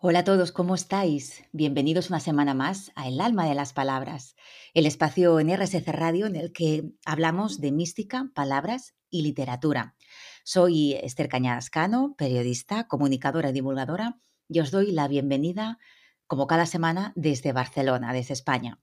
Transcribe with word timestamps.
Hola 0.00 0.20
a 0.20 0.24
todos, 0.24 0.52
¿cómo 0.52 0.76
estáis? 0.76 1.42
Bienvenidos 1.50 2.08
una 2.08 2.20
semana 2.20 2.54
más 2.54 2.92
a 2.94 3.08
El 3.08 3.20
alma 3.20 3.48
de 3.48 3.56
las 3.56 3.72
palabras, 3.72 4.36
el 4.72 4.86
espacio 4.86 5.40
en 5.40 5.52
RSC 5.52 5.88
Radio 5.88 6.26
en 6.26 6.36
el 6.36 6.52
que 6.52 6.92
hablamos 7.04 7.60
de 7.60 7.72
mística, 7.72 8.30
palabras 8.32 8.94
y 9.10 9.22
literatura. 9.22 9.96
Soy 10.44 10.92
Esther 10.92 11.28
Cañadas 11.28 11.68
Cano, 11.68 12.14
periodista, 12.16 12.86
comunicadora 12.86 13.50
y 13.50 13.52
divulgadora, 13.52 14.20
y 14.48 14.60
os 14.60 14.70
doy 14.70 14.92
la 14.92 15.08
bienvenida, 15.08 15.80
como 16.28 16.46
cada 16.46 16.66
semana, 16.66 17.12
desde 17.16 17.52
Barcelona, 17.52 18.12
desde 18.12 18.34
España. 18.34 18.80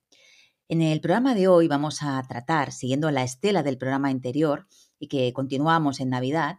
En 0.68 0.82
el 0.82 1.00
programa 1.00 1.34
de 1.34 1.47
hoy 1.47 1.70
vamos 1.70 2.04
a 2.04 2.21
tratar, 2.27 2.73
siguiendo 2.73 3.09
la 3.09 3.23
estela 3.23 3.63
del 3.63 3.77
programa 3.77 4.09
anterior 4.09 4.68
y 5.00 5.07
que 5.07 5.32
continuamos 5.32 6.02
en 6.02 6.09
Navidad, 6.09 6.57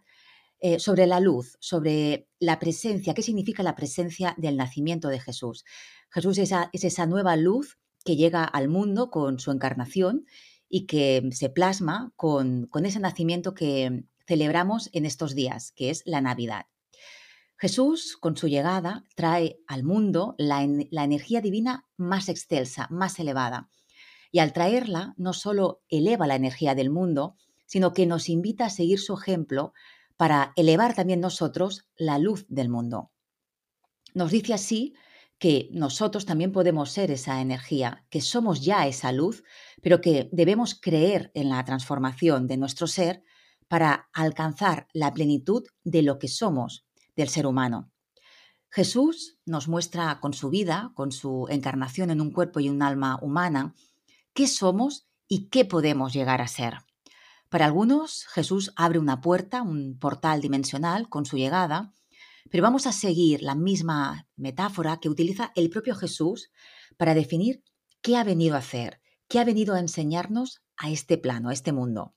eh, 0.69 0.81
sobre 0.81 1.07
la 1.07 1.21
luz, 1.21 1.57
sobre 1.61 2.27
la 2.41 2.59
presencia, 2.59 3.15
qué 3.15 3.23
significa 3.23 3.63
la 3.63 3.77
presencia 3.77 4.35
del 4.37 4.57
nacimiento 4.57 5.07
de 5.07 5.21
Jesús. 5.21 5.65
Jesús 6.11 6.39
es 6.39 6.53
esa, 6.73 7.07
nueva 7.07 7.37
luz 7.37 7.79
que 8.05 8.17
llega 8.17 8.43
al 8.43 8.67
mundo 8.67 9.09
con 9.09 9.39
su 9.39 9.53
encarnación 9.53 10.27
y 10.69 10.87
que 10.87 11.23
se 11.31 11.51
plasma 11.51 12.13
con, 12.17 12.69
ese 12.83 12.99
nacimiento 12.99 13.55
que 13.55 14.07
celebramos 14.27 14.91
en 14.93 15.07
estos 15.07 15.37
días, 15.37 15.71
que 15.77 15.91
es 15.91 16.03
la 16.05 16.21
Navidad. 16.21 16.67
Jesús, 17.57 18.17
con 18.17 18.37
su 18.37 18.49
llegada, 18.49 19.05
trae 19.15 19.61
al 19.69 19.85
mundo 19.85 20.35
la, 20.37 20.67
la, 20.91 21.05
energía 21.05 21.41
divina 21.41 21.87
más 21.97 22.29
excelsa, 22.29 22.89
más 22.91 23.21
elevada. 23.21 23.71
Y 24.33 24.41
al 24.41 24.53
traerla, 24.53 25.15
no 25.17 25.33
solo 25.33 25.85
eleva 25.89 26.27
la 26.27 26.35
energía 26.35 26.75
del 26.75 26.91
mundo, 26.91 27.37
sino 27.67 27.93
que 27.93 28.07
nos 28.07 28.29
invita 28.29 28.65
a 28.65 28.71
seguir 28.71 28.99
su 28.99 29.15
ejemplo 29.15 29.73
para 30.17 30.53
elevar 30.57 30.95
también 30.95 31.21
nosotros 31.21 31.89
la 31.97 32.19
luz 32.19 32.47
del 32.49 32.69
mundo. 32.69 33.11
Nos 34.15 34.31
dice 34.31 34.55
así 34.55 34.95
que 35.39 35.69
nosotros 35.73 36.25
también 36.25 36.53
podemos 36.53 36.91
ser 36.91 37.11
esa 37.11 37.41
energía, 37.41 38.07
que 38.09 38.23
somos 38.23 38.65
ya 38.65 38.87
esa 38.87 39.13
luz, 39.13 39.45
pero 39.83 40.01
que 40.01 40.31
debemos 40.33 40.75
creer 40.75 41.31
en 41.35 41.51
la 41.51 41.63
transformación 41.65 42.47
de 42.47 42.57
nuestro 42.57 42.87
ser 42.87 43.23
para 43.69 44.09
alcanzar 44.15 44.89
la 44.93 45.13
plenitud 45.13 45.65
de 45.85 46.03
lo 46.03 46.19
que 46.19 46.29
somos, 46.29 46.87
del 47.15 47.29
ser 47.29 47.47
humano. 47.47 47.91
Jesús 48.71 49.39
nos 49.45 49.69
muestra 49.69 50.21
con 50.21 50.33
su 50.33 50.51
vida, 50.51 50.93
con 50.95 51.13
su 51.13 51.47
encarnación 51.51 52.11
en 52.11 52.21
un 52.21 52.31
cuerpo 52.31 52.61
y 52.61 52.69
un 52.69 52.83
alma 52.83 53.19
humana, 53.21 53.75
qué 54.33 54.47
somos 54.47 55.09
y 55.29 55.49
qué 55.49 55.65
podemos 55.65 56.13
llegar 56.13 56.41
a 56.41 56.49
ser. 56.49 56.86
Para 57.57 57.65
algunos, 57.65 58.27
Jesús 58.27 58.75
abre 58.77 58.99
una 58.99 59.23
puerta, 59.23 59.63
un 59.63 59.99
portal 59.99 60.43
dimensional 60.43 61.09
con 61.09 61.25
su 61.25 61.39
llegada, 61.39 61.95
pero 62.51 62.63
vamos 62.63 62.87
a 62.87 62.93
seguir 62.93 63.41
la 63.41 63.55
misma 63.55 64.29
metáfora 64.37 64.99
que 64.99 65.09
utiliza 65.09 65.53
el 65.57 65.71
propio 65.71 65.95
Jesús 65.95 66.51
para 66.99 67.15
definir 67.15 67.65
qué 68.03 68.19
ha 68.19 68.25
venido 68.25 68.57
a 68.57 68.59
hacer, 68.59 69.01
qué 69.27 69.39
ha 69.39 69.45
venido 69.45 69.75
a 69.75 69.81
enseñarnos 69.81 70.61
a 70.77 70.91
este 70.91 71.17
plano, 71.17 71.49
a 71.49 71.55
este 71.55 71.73
mundo. 71.73 72.15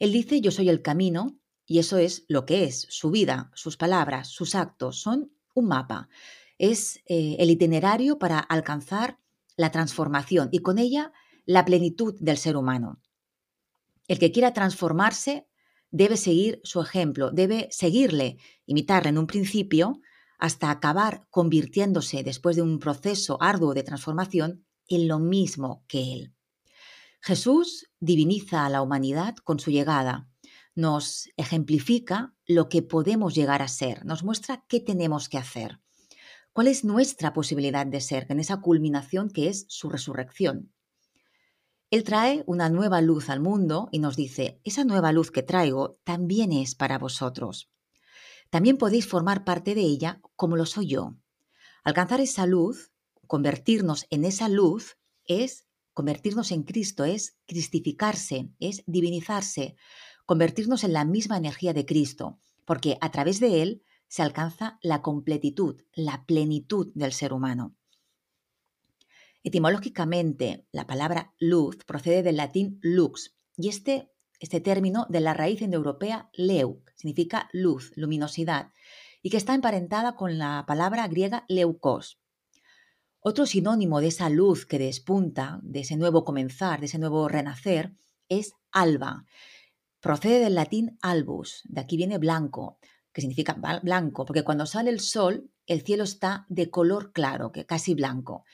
Él 0.00 0.10
dice, 0.10 0.40
yo 0.40 0.50
soy 0.50 0.68
el 0.68 0.82
camino, 0.82 1.38
y 1.64 1.78
eso 1.78 1.98
es 1.98 2.24
lo 2.26 2.44
que 2.44 2.64
es, 2.64 2.88
su 2.90 3.12
vida, 3.12 3.52
sus 3.54 3.76
palabras, 3.76 4.30
sus 4.30 4.56
actos, 4.56 5.00
son 5.00 5.30
un 5.54 5.68
mapa. 5.68 6.08
Es 6.58 6.96
eh, 7.06 7.36
el 7.38 7.50
itinerario 7.50 8.18
para 8.18 8.40
alcanzar 8.40 9.20
la 9.54 9.70
transformación 9.70 10.48
y 10.50 10.58
con 10.58 10.78
ella 10.78 11.12
la 11.46 11.64
plenitud 11.64 12.16
del 12.18 12.36
ser 12.36 12.56
humano. 12.56 13.00
El 14.12 14.18
que 14.18 14.30
quiera 14.30 14.52
transformarse 14.52 15.48
debe 15.90 16.18
seguir 16.18 16.60
su 16.64 16.82
ejemplo, 16.82 17.30
debe 17.30 17.68
seguirle, 17.70 18.36
imitarle 18.66 19.08
en 19.08 19.16
un 19.16 19.26
principio, 19.26 20.02
hasta 20.38 20.70
acabar 20.70 21.26
convirtiéndose 21.30 22.22
después 22.22 22.56
de 22.56 22.60
un 22.60 22.78
proceso 22.78 23.38
arduo 23.40 23.72
de 23.72 23.82
transformación 23.82 24.66
en 24.86 25.08
lo 25.08 25.18
mismo 25.18 25.82
que 25.88 26.12
él. 26.12 26.34
Jesús 27.22 27.88
diviniza 28.00 28.66
a 28.66 28.68
la 28.68 28.82
humanidad 28.82 29.36
con 29.36 29.58
su 29.58 29.70
llegada, 29.70 30.28
nos 30.74 31.30
ejemplifica 31.38 32.34
lo 32.46 32.68
que 32.68 32.82
podemos 32.82 33.34
llegar 33.34 33.62
a 33.62 33.68
ser, 33.68 34.04
nos 34.04 34.24
muestra 34.24 34.62
qué 34.68 34.78
tenemos 34.80 35.30
que 35.30 35.38
hacer, 35.38 35.80
cuál 36.52 36.66
es 36.66 36.84
nuestra 36.84 37.32
posibilidad 37.32 37.86
de 37.86 38.02
ser 38.02 38.26
en 38.28 38.40
esa 38.40 38.60
culminación 38.60 39.30
que 39.30 39.48
es 39.48 39.64
su 39.68 39.88
resurrección. 39.88 40.71
Él 41.92 42.04
trae 42.04 42.42
una 42.46 42.70
nueva 42.70 43.02
luz 43.02 43.28
al 43.28 43.40
mundo 43.40 43.90
y 43.92 43.98
nos 43.98 44.16
dice, 44.16 44.58
esa 44.64 44.82
nueva 44.82 45.12
luz 45.12 45.30
que 45.30 45.42
traigo 45.42 45.98
también 46.04 46.50
es 46.50 46.74
para 46.74 46.98
vosotros. 46.98 47.68
También 48.48 48.78
podéis 48.78 49.06
formar 49.06 49.44
parte 49.44 49.74
de 49.74 49.82
ella 49.82 50.22
como 50.34 50.56
lo 50.56 50.64
soy 50.64 50.86
yo. 50.86 51.18
Alcanzar 51.84 52.22
esa 52.22 52.46
luz, 52.46 52.94
convertirnos 53.26 54.06
en 54.08 54.24
esa 54.24 54.48
luz, 54.48 54.96
es 55.26 55.66
convertirnos 55.92 56.50
en 56.50 56.62
Cristo, 56.62 57.04
es 57.04 57.36
cristificarse, 57.44 58.48
es 58.58 58.84
divinizarse, 58.86 59.76
convertirnos 60.24 60.84
en 60.84 60.94
la 60.94 61.04
misma 61.04 61.36
energía 61.36 61.74
de 61.74 61.84
Cristo, 61.84 62.38
porque 62.64 62.96
a 63.02 63.10
través 63.10 63.38
de 63.38 63.60
Él 63.60 63.82
se 64.08 64.22
alcanza 64.22 64.78
la 64.80 65.02
completitud, 65.02 65.82
la 65.92 66.24
plenitud 66.24 66.90
del 66.94 67.12
ser 67.12 67.34
humano. 67.34 67.76
Etimológicamente, 69.44 70.66
la 70.70 70.86
palabra 70.86 71.34
luz 71.38 71.78
procede 71.84 72.22
del 72.22 72.36
latín 72.36 72.78
lux 72.80 73.34
y 73.56 73.68
este, 73.68 74.12
este 74.38 74.60
término 74.60 75.06
de 75.08 75.18
la 75.18 75.34
raíz 75.34 75.60
indoeuropea 75.62 76.30
leuc, 76.32 76.92
significa 76.94 77.48
luz, 77.52 77.92
luminosidad, 77.96 78.70
y 79.20 79.30
que 79.30 79.36
está 79.36 79.54
emparentada 79.54 80.14
con 80.14 80.38
la 80.38 80.64
palabra 80.66 81.08
griega 81.08 81.44
leucos. 81.48 82.20
Otro 83.18 83.46
sinónimo 83.46 84.00
de 84.00 84.08
esa 84.08 84.30
luz 84.30 84.64
que 84.64 84.78
despunta, 84.78 85.58
de 85.62 85.80
ese 85.80 85.96
nuevo 85.96 86.24
comenzar, 86.24 86.78
de 86.78 86.86
ese 86.86 86.98
nuevo 86.98 87.28
renacer, 87.28 87.94
es 88.28 88.54
alba. 88.70 89.26
Procede 90.00 90.38
del 90.38 90.54
latín 90.54 90.98
albus, 91.02 91.62
de 91.64 91.80
aquí 91.80 91.96
viene 91.96 92.18
blanco, 92.18 92.78
que 93.12 93.20
significa 93.20 93.56
blanco, 93.82 94.24
porque 94.24 94.44
cuando 94.44 94.66
sale 94.66 94.90
el 94.90 95.00
sol, 95.00 95.50
el 95.66 95.82
cielo 95.82 96.04
está 96.04 96.46
de 96.48 96.70
color 96.70 97.12
claro, 97.12 97.50
que 97.50 97.66
casi 97.66 97.94
blanco. 97.94 98.44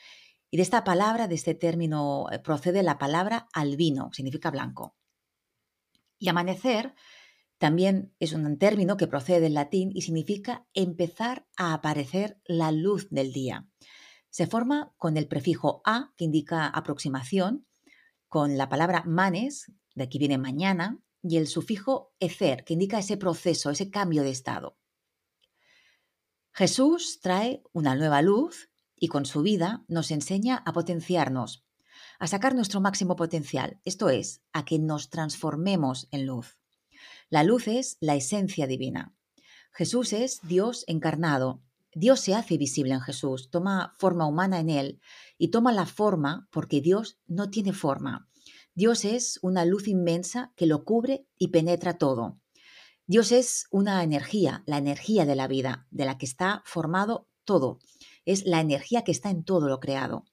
Y 0.51 0.57
de 0.57 0.63
esta 0.63 0.83
palabra, 0.83 1.27
de 1.27 1.35
este 1.35 1.53
término, 1.53 2.27
eh, 2.31 2.39
procede 2.39 2.83
la 2.83 2.97
palabra 2.97 3.47
albino, 3.53 4.09
significa 4.13 4.51
blanco. 4.51 4.95
Y 6.17 6.29
amanecer 6.29 6.95
también 7.59 8.15
es 8.19 8.33
un 8.33 8.57
término 8.57 8.97
que 8.97 9.07
procede 9.07 9.41
del 9.41 9.53
latín 9.53 9.91
y 9.93 10.01
significa 10.01 10.65
empezar 10.73 11.45
a 11.57 11.73
aparecer 11.73 12.39
la 12.45 12.71
luz 12.71 13.09
del 13.09 13.33
día. 13.33 13.67
Se 14.29 14.47
forma 14.47 14.93
con 14.97 15.17
el 15.17 15.27
prefijo 15.27 15.81
a, 15.85 16.13
que 16.15 16.25
indica 16.25 16.67
aproximación, 16.67 17.67
con 18.27 18.57
la 18.57 18.69
palabra 18.69 19.03
manes, 19.05 19.71
de 19.95 20.03
aquí 20.03 20.19
viene 20.19 20.37
mañana, 20.37 20.99
y 21.21 21.37
el 21.37 21.47
sufijo 21.47 22.13
ecer, 22.19 22.63
que 22.63 22.73
indica 22.73 22.99
ese 22.99 23.17
proceso, 23.17 23.71
ese 23.71 23.89
cambio 23.89 24.23
de 24.23 24.29
estado. 24.29 24.77
Jesús 26.53 27.19
trae 27.21 27.61
una 27.73 27.95
nueva 27.95 28.21
luz 28.21 28.68
y 28.99 29.07
con 29.07 29.25
su 29.25 29.41
vida 29.41 29.83
nos 29.87 30.11
enseña 30.11 30.61
a 30.65 30.73
potenciarnos, 30.73 31.65
a 32.19 32.27
sacar 32.27 32.53
nuestro 32.53 32.81
máximo 32.81 33.15
potencial, 33.15 33.79
esto 33.85 34.09
es, 34.09 34.41
a 34.53 34.65
que 34.65 34.79
nos 34.79 35.09
transformemos 35.09 36.07
en 36.11 36.25
luz. 36.25 36.57
La 37.29 37.43
luz 37.43 37.67
es 37.67 37.97
la 38.01 38.15
esencia 38.15 38.67
divina. 38.67 39.15
Jesús 39.71 40.13
es 40.13 40.41
Dios 40.43 40.83
encarnado. 40.87 41.61
Dios 41.93 42.19
se 42.19 42.35
hace 42.35 42.57
visible 42.57 42.93
en 42.93 43.01
Jesús, 43.01 43.49
toma 43.49 43.95
forma 43.97 44.27
humana 44.27 44.59
en 44.59 44.69
él 44.69 45.01
y 45.37 45.49
toma 45.49 45.71
la 45.71 45.85
forma 45.85 46.47
porque 46.51 46.81
Dios 46.81 47.19
no 47.27 47.49
tiene 47.49 47.73
forma. 47.73 48.29
Dios 48.75 49.05
es 49.05 49.39
una 49.41 49.65
luz 49.65 49.87
inmensa 49.87 50.53
que 50.55 50.65
lo 50.65 50.83
cubre 50.83 51.25
y 51.37 51.49
penetra 51.49 51.97
todo. 51.97 52.39
Dios 53.07 53.31
es 53.31 53.67
una 53.71 54.03
energía, 54.03 54.63
la 54.67 54.77
energía 54.77 55.25
de 55.25 55.35
la 55.35 55.47
vida, 55.47 55.87
de 55.89 56.05
la 56.05 56.17
que 56.17 56.25
está 56.25 56.61
formado 56.65 57.27
todo 57.43 57.79
es 58.25 58.45
la 58.45 58.59
energía 58.59 59.03
que 59.03 59.11
está 59.11 59.29
en 59.29 59.43
todo 59.43 59.67
lo 59.67 59.79
creado. 59.79 60.25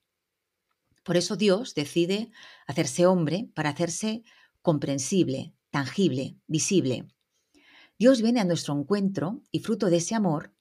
Por 1.02 1.16
eso 1.16 1.36
Dios 1.36 1.74
decide 1.74 2.30
hacerse 2.66 3.06
hombre 3.06 3.48
para 3.54 3.70
hacerse 3.70 4.24
comprensible, 4.60 5.54
tangible, 5.70 6.36
visible. 6.46 7.06
Dios 7.98 8.20
viene 8.20 8.40
a 8.40 8.44
nuestro 8.44 8.74
encuentro 8.78 9.42
y 9.50 9.60
fruto 9.60 9.86
de 9.86 9.98
ese 9.98 10.14
amor 10.14 10.52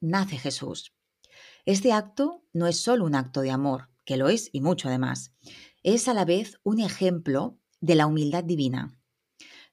nace 0.00 0.36
Jesús. 0.36 0.92
Este 1.64 1.92
acto 1.92 2.44
no 2.52 2.66
es 2.66 2.76
solo 2.78 3.04
un 3.04 3.14
acto 3.14 3.40
de 3.40 3.50
amor, 3.50 3.88
que 4.04 4.16
lo 4.16 4.28
es 4.28 4.50
y 4.52 4.60
mucho 4.60 4.88
además, 4.88 5.34
es 5.82 6.08
a 6.08 6.14
la 6.14 6.24
vez 6.24 6.58
un 6.64 6.80
ejemplo 6.80 7.58
de 7.80 7.94
la 7.94 8.06
humildad 8.06 8.44
divina. 8.44 8.98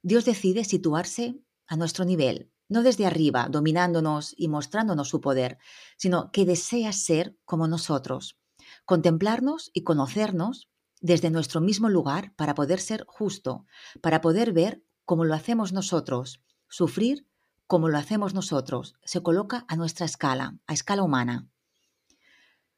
Dios 0.01 0.25
decide 0.25 0.63
situarse 0.63 1.41
a 1.67 1.75
nuestro 1.75 2.05
nivel, 2.05 2.51
no 2.69 2.83
desde 2.83 3.05
arriba, 3.05 3.47
dominándonos 3.49 4.33
y 4.37 4.47
mostrándonos 4.47 5.09
su 5.09 5.19
poder, 5.19 5.57
sino 5.97 6.31
que 6.31 6.45
desea 6.45 6.93
ser 6.93 7.35
como 7.43 7.67
nosotros, 7.67 8.39
contemplarnos 8.85 9.71
y 9.73 9.83
conocernos 9.83 10.69
desde 11.01 11.29
nuestro 11.29 11.61
mismo 11.61 11.89
lugar 11.89 12.33
para 12.35 12.53
poder 12.53 12.79
ser 12.79 13.05
justo, 13.07 13.65
para 14.01 14.21
poder 14.21 14.53
ver 14.53 14.83
como 15.05 15.25
lo 15.25 15.33
hacemos 15.33 15.73
nosotros, 15.73 16.41
sufrir 16.67 17.25
como 17.65 17.89
lo 17.89 17.97
hacemos 17.97 18.33
nosotros, 18.33 18.95
se 19.03 19.21
coloca 19.21 19.65
a 19.67 19.75
nuestra 19.75 20.05
escala, 20.05 20.57
a 20.65 20.73
escala 20.73 21.03
humana. 21.03 21.47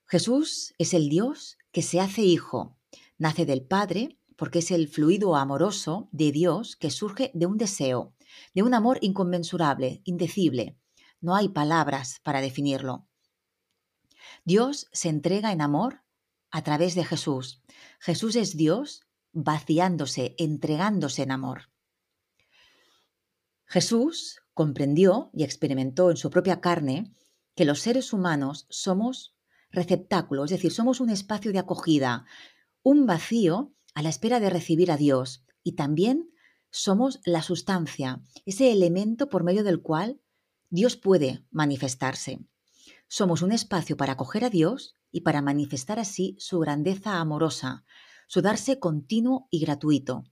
Jesús 0.06 0.74
es 0.78 0.94
el 0.94 1.10
Dios 1.10 1.58
que 1.72 1.82
se 1.82 2.02
hace 2.02 2.22
hijo, 2.22 2.76
nace 3.18 3.46
del 3.46 3.62
Padre 3.62 4.18
porque 4.36 4.60
es 4.60 4.72
el 4.72 4.88
fluido 4.88 5.36
amoroso 5.36 6.10
de 6.12 6.32
Dios 6.32 6.76
que 6.76 6.90
surge 6.92 7.32
de 7.34 7.46
un 7.46 7.58
deseo, 7.58 8.14
de 8.54 8.64
un 8.64 8.74
amor 8.74 8.98
inconmensurable, 9.02 10.02
indecible. 10.06 10.78
No 11.20 11.36
hay 11.36 11.50
palabras 11.50 12.20
para 12.24 12.42
definirlo. 12.42 13.08
Dios 14.44 14.88
se 14.92 15.10
entrega 15.10 15.52
en 15.52 15.62
amor 15.62 16.04
a 16.50 16.64
través 16.64 16.96
de 16.96 17.06
Jesús. 17.06 17.62
Jesús 18.00 18.36
es 18.36 18.58
Dios 18.58 19.02
vaciándose, 19.34 20.36
entregándose 20.38 21.24
en 21.24 21.32
amor. 21.32 21.72
Jesús 23.66 24.42
comprendió 24.54 25.30
y 25.34 25.44
experimentó 25.44 26.12
en 26.12 26.18
su 26.18 26.30
propia 26.30 26.60
carne 26.60 27.16
que 27.56 27.66
los 27.66 27.80
seres 27.80 28.12
humanos 28.12 28.68
somos 28.70 29.36
receptáculos, 29.72 30.52
es 30.52 30.58
decir, 30.58 30.72
somos 30.74 31.00
un 31.00 31.10
espacio 31.10 31.54
de 31.54 31.60
acogida, 31.60 32.26
un 32.84 33.06
vacío 33.06 33.74
a 33.94 34.02
la 34.02 34.10
espera 34.10 34.40
de 34.40 34.50
recibir 34.50 34.92
a 34.92 34.98
Dios 34.98 35.46
y 35.64 35.74
también 35.74 36.32
somos 36.72 37.20
la 37.26 37.42
sustancia, 37.42 38.22
ese 38.46 38.72
elemento 38.72 39.30
por 39.30 39.44
medio 39.44 39.64
del 39.64 39.82
cual 39.82 40.22
Dios 40.70 40.96
puede 40.96 41.46
manifestarse. 41.52 42.40
Somos 43.08 43.42
un 43.42 43.52
espacio 43.52 43.98
para 43.98 44.14
acoger 44.14 44.46
a 44.46 44.50
Dios 44.50 44.98
y 45.12 45.22
para 45.22 45.42
manifestar 45.42 46.00
así 46.00 46.36
su 46.40 46.60
grandeza 46.60 47.20
amorosa, 47.20 47.84
su 48.28 48.42
darse 48.42 48.80
continuo 48.80 49.48
y 49.52 49.60
gratuito. 49.60 50.24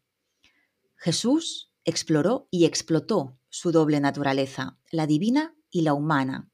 Jesús 0.95 1.73
exploró 1.83 2.47
y 2.49 2.65
explotó 2.65 3.37
su 3.49 3.71
doble 3.71 3.99
naturaleza, 3.99 4.79
la 4.91 5.07
divina 5.07 5.55
y 5.69 5.81
la 5.81 5.93
humana, 5.93 6.49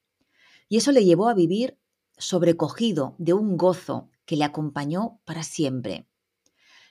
y 0.68 0.78
eso 0.78 0.92
le 0.92 1.06
llevó 1.06 1.30
a 1.30 1.36
vivir 1.36 1.80
sobrecogido 2.18 3.16
de 3.20 3.34
un 3.34 3.58
gozo 3.58 4.10
que 4.26 4.36
le 4.36 4.44
acompañó 4.44 5.22
para 5.26 5.44
siempre. 5.44 6.08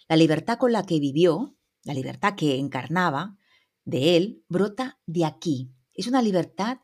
La 0.08 0.16
libertad 0.16 0.58
con 0.58 0.72
la 0.72 0.84
que 0.84 1.00
vivió, 1.00 1.56
la 1.84 1.94
libertad 1.94 2.34
que 2.34 2.58
encarnaba 2.58 3.36
de 3.84 4.16
él, 4.16 4.44
brota 4.48 4.98
de 5.06 5.24
aquí. 5.24 5.70
Es 5.92 6.06
una 6.06 6.22
libertad 6.22 6.78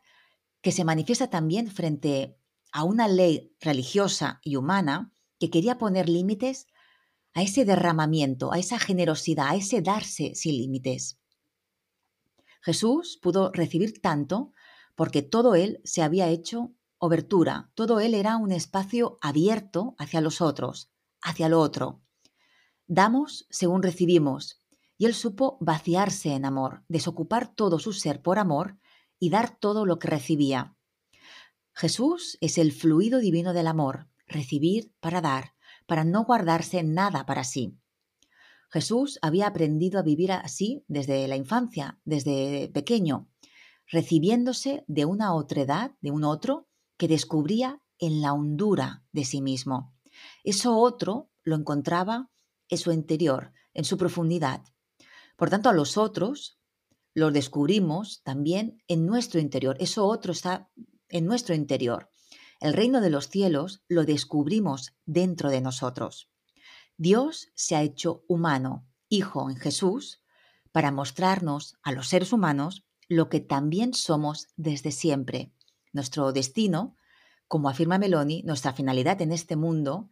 que 0.61 0.71
se 0.71 0.83
manifiesta 0.83 1.29
también 1.29 1.69
frente 1.69 2.37
a 2.71 2.83
una 2.83 3.07
ley 3.07 3.55
religiosa 3.59 4.39
y 4.43 4.55
humana 4.55 5.11
que 5.39 5.49
quería 5.49 5.77
poner 5.77 6.07
límites 6.07 6.67
a 7.33 7.41
ese 7.41 7.65
derramamiento, 7.65 8.53
a 8.53 8.59
esa 8.59 8.77
generosidad, 8.79 9.49
a 9.49 9.55
ese 9.55 9.81
darse 9.81 10.35
sin 10.35 10.57
límites. 10.57 11.19
Jesús 12.61 13.17
pudo 13.21 13.51
recibir 13.51 14.01
tanto 14.01 14.53
porque 14.95 15.21
todo 15.23 15.55
él 15.55 15.81
se 15.83 16.03
había 16.03 16.29
hecho 16.29 16.75
obertura, 16.99 17.71
todo 17.73 17.99
él 17.99 18.13
era 18.13 18.37
un 18.37 18.51
espacio 18.51 19.17
abierto 19.21 19.95
hacia 19.97 20.21
los 20.21 20.41
otros, 20.41 20.91
hacia 21.21 21.49
lo 21.49 21.59
otro. 21.59 22.03
Damos 22.85 23.47
según 23.49 23.81
recibimos, 23.81 24.60
y 25.01 25.05
él 25.05 25.15
supo 25.15 25.57
vaciarse 25.59 26.35
en 26.35 26.45
amor, 26.45 26.83
desocupar 26.87 27.55
todo 27.55 27.79
su 27.79 27.91
ser 27.91 28.21
por 28.21 28.37
amor 28.37 28.77
y 29.17 29.31
dar 29.31 29.57
todo 29.57 29.87
lo 29.87 29.97
que 29.97 30.07
recibía. 30.07 30.75
Jesús 31.73 32.37
es 32.39 32.59
el 32.59 32.71
fluido 32.71 33.17
divino 33.17 33.53
del 33.53 33.65
amor, 33.65 34.09
recibir 34.27 34.93
para 34.99 35.19
dar, 35.19 35.55
para 35.87 36.03
no 36.03 36.23
guardarse 36.23 36.83
nada 36.83 37.25
para 37.25 37.43
sí. 37.43 37.79
Jesús 38.69 39.17
había 39.23 39.47
aprendido 39.47 39.97
a 39.97 40.03
vivir 40.03 40.33
así 40.33 40.85
desde 40.87 41.27
la 41.27 41.35
infancia, 41.35 41.99
desde 42.05 42.69
pequeño, 42.71 43.27
recibiéndose 43.87 44.83
de 44.85 45.05
una 45.05 45.33
otredad, 45.33 45.93
de 46.01 46.11
un 46.11 46.23
otro, 46.23 46.67
que 46.97 47.07
descubría 47.07 47.81
en 47.97 48.21
la 48.21 48.33
hondura 48.33 49.03
de 49.13 49.25
sí 49.25 49.41
mismo. 49.41 49.95
Eso 50.43 50.77
otro 50.77 51.31
lo 51.41 51.55
encontraba 51.55 52.29
en 52.69 52.77
su 52.77 52.91
interior, 52.91 53.51
en 53.73 53.83
su 53.83 53.97
profundidad. 53.97 54.61
Por 55.41 55.49
tanto, 55.49 55.69
a 55.69 55.73
los 55.73 55.97
otros 55.97 56.59
los 57.15 57.33
descubrimos 57.33 58.21
también 58.21 58.83
en 58.87 59.07
nuestro 59.07 59.39
interior. 59.39 59.75
Eso 59.79 60.05
otro 60.05 60.33
está 60.33 60.69
en 61.09 61.25
nuestro 61.25 61.55
interior. 61.55 62.11
El 62.59 62.73
reino 62.73 63.01
de 63.01 63.09
los 63.09 63.27
cielos 63.27 63.81
lo 63.87 64.03
descubrimos 64.05 64.93
dentro 65.07 65.49
de 65.49 65.59
nosotros. 65.59 66.29
Dios 66.95 67.47
se 67.55 67.75
ha 67.75 67.81
hecho 67.81 68.23
humano, 68.27 68.85
hijo 69.09 69.49
en 69.49 69.55
Jesús, 69.55 70.21
para 70.71 70.91
mostrarnos 70.91 71.75
a 71.81 71.91
los 71.91 72.07
seres 72.07 72.33
humanos 72.33 72.85
lo 73.09 73.27
que 73.27 73.39
también 73.39 73.95
somos 73.95 74.49
desde 74.57 74.91
siempre, 74.91 75.55
nuestro 75.91 76.33
destino, 76.33 76.95
como 77.47 77.67
afirma 77.67 77.97
Meloni, 77.97 78.43
nuestra 78.43 78.73
finalidad 78.73 79.19
en 79.23 79.31
este 79.31 79.55
mundo 79.55 80.11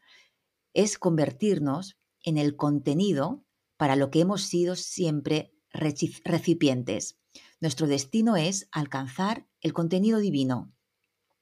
es 0.74 0.98
convertirnos 0.98 2.00
en 2.24 2.40
el 2.40 2.56
contenido 2.56 3.46
para 3.80 3.96
lo 3.96 4.12
que 4.12 4.20
hemos 4.20 4.42
sido 4.42 4.76
siempre 4.76 5.54
recipientes. 5.72 7.18
Nuestro 7.62 7.88
destino 7.88 8.36
es 8.36 8.68
alcanzar 8.74 9.48
el 9.62 9.72
contenido 9.72 10.20
divino, 10.20 10.74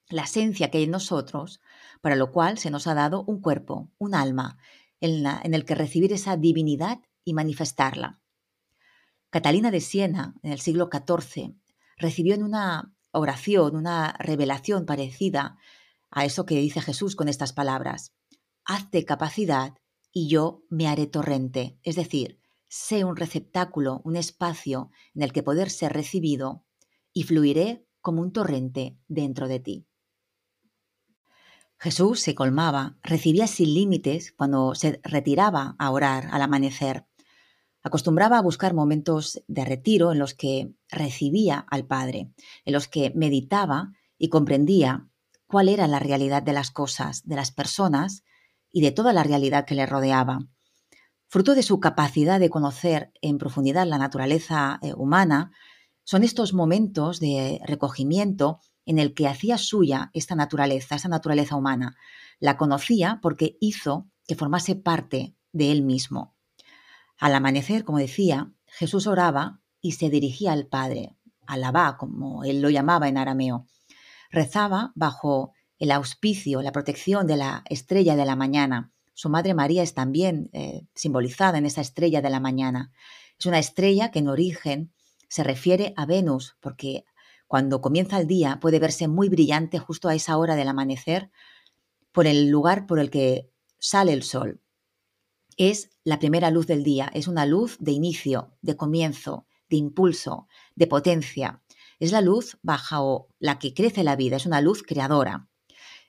la 0.07 0.21
esencia 0.21 0.69
que 0.69 0.77
hay 0.77 0.83
en 0.83 0.91
nosotros, 0.91 1.59
para 1.99 2.15
lo 2.15 2.31
cual 2.31 2.59
se 2.59 2.69
nos 2.69 2.85
ha 2.85 2.93
dado 2.93 3.23
un 3.23 3.41
cuerpo, 3.41 3.91
un 3.97 4.13
alma, 4.13 4.59
en, 5.01 5.25
el 5.51 5.65
que 5.65 5.73
recibir 5.73 6.13
esa 6.13 6.37
divinidad 6.37 6.99
y 7.23 7.33
manifestarla. 7.33 8.21
Catalina 9.31 9.71
de 9.71 9.81
Siena, 9.81 10.35
en 10.43 10.51
el 10.51 10.59
siglo 10.59 10.91
XIV, 10.91 11.55
recibió 11.97 12.35
en 12.35 12.43
una 12.43 12.93
oración, 13.09 13.75
una 13.75 14.13
revelación 14.19 14.85
parecida 14.85 15.57
a 16.11 16.23
eso 16.23 16.45
que 16.45 16.59
dice 16.59 16.81
Jesús 16.81 17.15
con 17.15 17.29
estas 17.29 17.51
palabras. 17.51 18.13
Hazte 18.63 19.05
capacidad 19.05 19.73
y 20.17 20.27
yo 20.27 20.63
me 20.71 20.87
haré 20.87 21.05
torrente, 21.05 21.77
es 21.83 21.95
decir, 21.95 22.39
sé 22.67 23.03
un 23.03 23.15
receptáculo, 23.15 24.01
un 24.03 24.15
espacio 24.15 24.89
en 25.13 25.21
el 25.21 25.31
que 25.31 25.43
poder 25.43 25.69
ser 25.69 25.93
recibido 25.93 26.65
y 27.13 27.21
fluiré 27.21 27.85
como 28.01 28.23
un 28.23 28.31
torrente 28.31 28.97
dentro 29.07 29.47
de 29.47 29.59
ti. 29.59 29.85
Jesús 31.77 32.19
se 32.19 32.33
colmaba, 32.33 32.97
recibía 33.03 33.45
sin 33.45 33.75
límites 33.75 34.33
cuando 34.35 34.73
se 34.73 34.99
retiraba 35.03 35.75
a 35.77 35.91
orar 35.91 36.29
al 36.31 36.41
amanecer. 36.41 37.05
Acostumbraba 37.83 38.39
a 38.39 38.41
buscar 38.41 38.73
momentos 38.73 39.43
de 39.47 39.65
retiro 39.65 40.11
en 40.11 40.17
los 40.17 40.33
que 40.33 40.73
recibía 40.89 41.59
al 41.59 41.85
Padre, 41.85 42.31
en 42.65 42.73
los 42.73 42.87
que 42.87 43.11
meditaba 43.13 43.93
y 44.17 44.29
comprendía 44.29 45.07
cuál 45.45 45.69
era 45.69 45.87
la 45.87 45.99
realidad 45.99 46.41
de 46.41 46.53
las 46.53 46.71
cosas, 46.71 47.21
de 47.27 47.35
las 47.35 47.51
personas 47.51 48.23
y 48.77 48.81
de 48.81 48.91
toda 48.91 49.11
la 49.11 49.23
realidad 49.23 49.65
que 49.65 49.73
le 49.73 49.87
rodeaba. 49.87 50.37
Fruto 51.25 51.55
de 51.55 51.63
su 51.63 51.79
capacidad 51.79 52.39
de 52.39 52.51
conocer 52.51 53.11
en 53.23 53.39
profundidad 53.39 53.87
la 53.87 53.97
naturaleza 53.97 54.77
eh, 54.83 54.93
humana, 54.93 55.51
son 56.03 56.23
estos 56.23 56.53
momentos 56.53 57.19
de 57.19 57.59
recogimiento 57.65 58.59
en 58.85 58.99
el 58.99 59.15
que 59.15 59.27
hacía 59.27 59.57
suya 59.57 60.11
esta 60.13 60.35
naturaleza, 60.35 60.93
esa 60.93 61.09
naturaleza 61.09 61.55
humana. 61.55 61.95
La 62.39 62.55
conocía 62.55 63.17
porque 63.23 63.57
hizo 63.59 64.11
que 64.27 64.35
formase 64.35 64.75
parte 64.75 65.35
de 65.53 65.71
él 65.71 65.81
mismo. 65.81 66.35
Al 67.17 67.33
amanecer, 67.33 67.83
como 67.83 67.97
decía, 67.97 68.51
Jesús 68.67 69.07
oraba 69.07 69.59
y 69.81 69.93
se 69.93 70.11
dirigía 70.11 70.51
al 70.51 70.67
Padre, 70.67 71.15
alabá, 71.47 71.97
como 71.97 72.43
él 72.43 72.61
lo 72.61 72.69
llamaba 72.69 73.07
en 73.07 73.17
arameo. 73.17 73.65
Rezaba 74.29 74.91
bajo 74.93 75.53
el 75.79 75.91
auspicio, 75.91 76.61
la 76.61 76.71
protección 76.71 77.27
de 77.27 77.37
la 77.37 77.63
estrella 77.69 78.15
de 78.15 78.25
la 78.25 78.35
mañana. 78.35 78.91
Su 79.13 79.29
madre 79.29 79.53
María 79.53 79.83
es 79.83 79.93
también 79.93 80.49
eh, 80.53 80.85
simbolizada 80.93 81.57
en 81.57 81.65
esa 81.65 81.81
estrella 81.81 82.21
de 82.21 82.29
la 82.29 82.39
mañana. 82.39 82.91
Es 83.39 83.45
una 83.45 83.59
estrella 83.59 84.11
que 84.11 84.19
en 84.19 84.27
origen 84.27 84.93
se 85.27 85.43
refiere 85.43 85.93
a 85.97 86.05
Venus, 86.05 86.57
porque 86.59 87.05
cuando 87.47 87.81
comienza 87.81 88.19
el 88.19 88.27
día 88.27 88.59
puede 88.59 88.79
verse 88.79 89.07
muy 89.07 89.29
brillante 89.29 89.79
justo 89.79 90.09
a 90.09 90.15
esa 90.15 90.37
hora 90.37 90.55
del 90.55 90.67
amanecer 90.67 91.31
por 92.11 92.27
el 92.27 92.49
lugar 92.49 92.87
por 92.87 92.99
el 92.99 93.09
que 93.09 93.49
sale 93.79 94.13
el 94.13 94.23
sol 94.23 94.61
es 95.57 95.89
la 96.03 96.19
primera 96.19 96.51
luz 96.51 96.67
del 96.67 96.83
día, 96.83 97.11
es 97.13 97.27
una 97.27 97.45
luz 97.45 97.77
de 97.79 97.91
inicio, 97.91 98.53
de 98.61 98.77
comienzo, 98.77 99.47
de 99.69 99.77
impulso, 99.77 100.47
de 100.75 100.87
potencia. 100.87 101.61
Es 101.99 102.11
la 102.11 102.21
luz 102.21 102.59
bajo 102.61 103.27
la 103.39 103.57
que 103.57 103.73
crece 103.73 104.03
la 104.03 104.15
vida, 104.15 104.37
es 104.37 104.45
una 104.45 104.61
luz 104.61 104.83
creadora. 104.83 105.49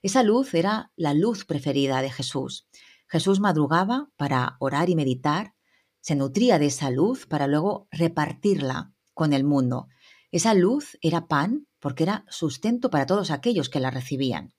Esa 0.03 0.23
luz 0.23 0.55
era 0.55 0.93
la 0.97 1.15
luz 1.15 1.45
preferida 1.45 2.01
de 2.03 2.11
Jesús. 2.11 2.69
Jesús 3.09 3.41
madrugaba 3.41 4.11
para 4.17 4.57
orar 4.61 4.91
y 4.91 4.95
meditar, 4.95 5.55
se 6.01 6.15
nutría 6.15 6.59
de 6.59 6.67
esa 6.67 6.91
luz 6.91 7.27
para 7.27 7.47
luego 7.47 7.89
repartirla 7.91 8.93
con 9.15 9.33
el 9.33 9.45
mundo. 9.45 9.89
Esa 10.31 10.55
luz 10.55 10.99
era 11.01 11.27
pan 11.27 11.67
porque 11.81 12.05
era 12.05 12.25
sustento 12.29 12.91
para 12.91 13.07
todos 13.07 13.31
aquellos 13.31 13.69
que 13.69 13.81
la 13.81 13.91
recibían. 13.91 14.55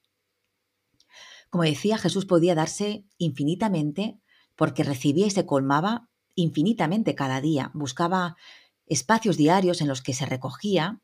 Como 1.50 1.64
decía, 1.64 1.98
Jesús 1.98 2.26
podía 2.26 2.56
darse 2.56 3.06
infinitamente 3.18 4.20
porque 4.56 4.84
recibía 4.84 5.28
y 5.28 5.32
se 5.32 5.46
colmaba 5.46 6.10
infinitamente 6.36 7.16
cada 7.16 7.42
día, 7.42 7.72
buscaba 7.74 8.36
espacios 8.86 9.38
diarios 9.38 9.82
en 9.82 9.88
los 9.88 10.02
que 10.02 10.14
se 10.14 10.26
recogía 10.26 11.02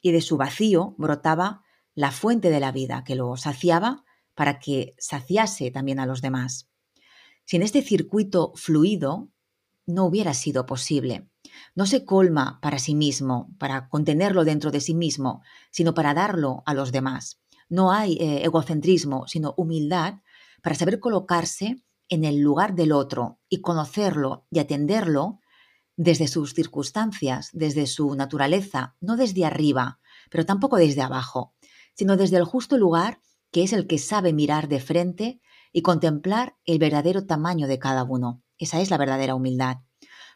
y 0.00 0.12
de 0.12 0.20
su 0.20 0.36
vacío 0.36 0.94
brotaba 0.98 1.62
la 1.98 2.12
fuente 2.12 2.50
de 2.50 2.60
la 2.60 2.70
vida 2.70 3.02
que 3.02 3.16
lo 3.16 3.36
saciaba 3.36 4.04
para 4.36 4.60
que 4.60 4.94
saciase 4.98 5.72
también 5.72 5.98
a 5.98 6.06
los 6.06 6.22
demás. 6.22 6.68
Sin 7.44 7.60
este 7.60 7.82
circuito 7.82 8.52
fluido, 8.54 9.32
no 9.84 10.04
hubiera 10.04 10.32
sido 10.32 10.64
posible. 10.64 11.28
No 11.74 11.86
se 11.86 12.04
colma 12.04 12.60
para 12.62 12.78
sí 12.78 12.94
mismo, 12.94 13.52
para 13.58 13.88
contenerlo 13.88 14.44
dentro 14.44 14.70
de 14.70 14.80
sí 14.80 14.94
mismo, 14.94 15.42
sino 15.72 15.92
para 15.92 16.14
darlo 16.14 16.62
a 16.66 16.74
los 16.74 16.92
demás. 16.92 17.40
No 17.68 17.90
hay 17.90 18.12
eh, 18.20 18.44
egocentrismo, 18.44 19.26
sino 19.26 19.54
humildad 19.56 20.20
para 20.62 20.76
saber 20.76 21.00
colocarse 21.00 21.82
en 22.08 22.24
el 22.24 22.38
lugar 22.38 22.76
del 22.76 22.92
otro 22.92 23.40
y 23.48 23.60
conocerlo 23.60 24.46
y 24.52 24.60
atenderlo 24.60 25.40
desde 25.96 26.28
sus 26.28 26.54
circunstancias, 26.54 27.50
desde 27.52 27.88
su 27.88 28.14
naturaleza, 28.14 28.94
no 29.00 29.16
desde 29.16 29.44
arriba, 29.44 29.98
pero 30.30 30.46
tampoco 30.46 30.76
desde 30.76 31.02
abajo, 31.02 31.56
sino 31.98 32.16
desde 32.16 32.36
el 32.36 32.44
justo 32.44 32.78
lugar 32.78 33.20
que 33.50 33.64
es 33.64 33.72
el 33.72 33.88
que 33.88 33.98
sabe 33.98 34.32
mirar 34.32 34.68
de 34.68 34.78
frente 34.78 35.40
y 35.72 35.82
contemplar 35.82 36.56
el 36.64 36.78
verdadero 36.78 37.26
tamaño 37.26 37.66
de 37.66 37.80
cada 37.80 38.04
uno. 38.04 38.44
Esa 38.56 38.80
es 38.80 38.90
la 38.90 38.98
verdadera 38.98 39.34
humildad. 39.34 39.78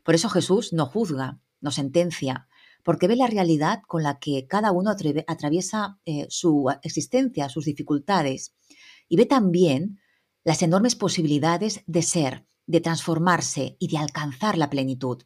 Por 0.02 0.16
eso 0.16 0.28
Jesús 0.28 0.72
no 0.72 0.86
juzga, 0.86 1.40
no 1.60 1.70
sentencia, 1.70 2.48
porque 2.82 3.06
ve 3.06 3.14
la 3.14 3.28
realidad 3.28 3.82
con 3.86 4.02
la 4.02 4.18
que 4.18 4.48
cada 4.48 4.72
uno 4.72 4.90
atraviesa 4.90 6.00
eh, 6.04 6.26
su 6.30 6.66
existencia, 6.82 7.48
sus 7.48 7.66
dificultades, 7.66 8.56
y 9.08 9.16
ve 9.16 9.26
también 9.26 10.00
las 10.42 10.62
enormes 10.62 10.96
posibilidades 10.96 11.84
de 11.86 12.02
ser, 12.02 12.44
de 12.66 12.80
transformarse 12.80 13.76
y 13.78 13.86
de 13.86 13.98
alcanzar 13.98 14.58
la 14.58 14.68
plenitud. 14.68 15.22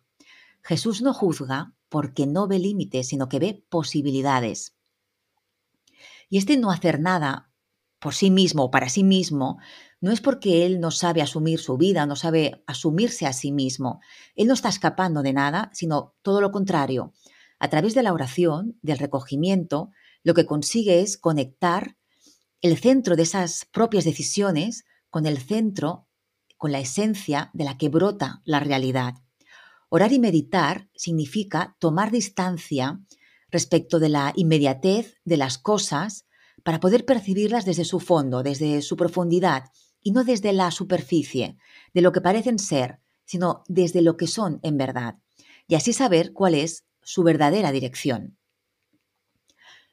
Jesús 0.63 1.01
no 1.01 1.15
juzga 1.15 1.75
porque 1.89 2.27
no 2.27 2.47
ve 2.47 2.59
límites, 2.59 3.09
sino 3.09 3.31
que 3.31 3.39
ve 3.39 3.65
posibilidades. 3.71 4.76
Y 6.29 6.39
este 6.39 6.57
no 6.57 6.71
hacer 6.71 7.01
nada 7.01 7.51
por 7.99 8.15
sí 8.15 8.31
mismo 8.31 8.65
o 8.65 8.71
para 8.71 8.89
sí 8.89 9.05
mismo 9.05 9.59
no 10.01 10.13
es 10.13 10.21
porque 10.21 10.67
él 10.67 10.81
no 10.81 10.91
sabe 10.91 11.23
asumir 11.23 11.59
su 11.59 11.77
vida, 11.77 12.07
no 12.07 12.17
sabe 12.17 12.63
asumirse 12.67 13.27
a 13.27 13.33
sí 13.33 13.51
mismo. 13.53 14.01
Él 14.35 14.47
no 14.47 14.55
está 14.55 14.69
escapando 14.69 15.23
de 15.23 15.33
nada, 15.33 15.71
sino 15.73 16.15
todo 16.23 16.41
lo 16.41 16.53
contrario. 16.53 17.13
A 17.59 17.69
través 17.69 17.95
de 17.95 18.03
la 18.03 18.13
oración, 18.13 18.79
del 18.83 18.99
recogimiento, 18.99 19.91
lo 20.23 20.35
que 20.35 20.45
consigue 20.45 21.01
es 21.01 21.17
conectar 21.17 21.97
el 22.61 22.77
centro 22.79 23.17
de 23.17 23.23
esas 23.23 23.65
propias 23.65 24.05
decisiones 24.05 24.85
con 25.09 25.25
el 25.25 25.39
centro, 25.39 26.07
con 26.59 26.73
la 26.73 26.81
esencia 26.81 27.51
de 27.55 27.65
la 27.65 27.79
que 27.79 27.89
brota 27.89 28.43
la 28.45 28.61
realidad. 28.61 29.15
Orar 29.89 30.13
y 30.13 30.19
meditar 30.19 30.91
significa 30.95 31.77
tomar 31.79 32.11
distancia 32.11 33.01
respecto 33.51 33.99
de 33.99 34.09
la 34.09 34.33
inmediatez 34.37 35.17
de 35.25 35.37
las 35.37 35.59
cosas 35.59 36.27
para 36.63 36.81
poder 36.81 37.05
percibirlas 37.05 37.65
desde 37.65 37.85
su 37.85 38.01
fondo, 38.01 38.43
desde 38.43 38.83
su 38.83 38.97
profundidad, 38.97 39.65
y 40.03 40.13
no 40.13 40.25
desde 40.25 40.53
la 40.53 40.71
superficie, 40.71 41.57
de 41.93 42.01
lo 42.01 42.13
que 42.13 42.21
parecen 42.21 42.59
ser, 42.59 43.01
sino 43.25 43.65
desde 43.67 44.03
lo 44.03 44.17
que 44.17 44.27
son 44.27 44.61
en 44.63 44.77
verdad, 44.77 45.17
y 45.67 45.75
así 45.75 45.93
saber 45.93 46.33
cuál 46.33 46.55
es 46.55 46.85
su 47.03 47.23
verdadera 47.23 47.73
dirección. 47.73 48.39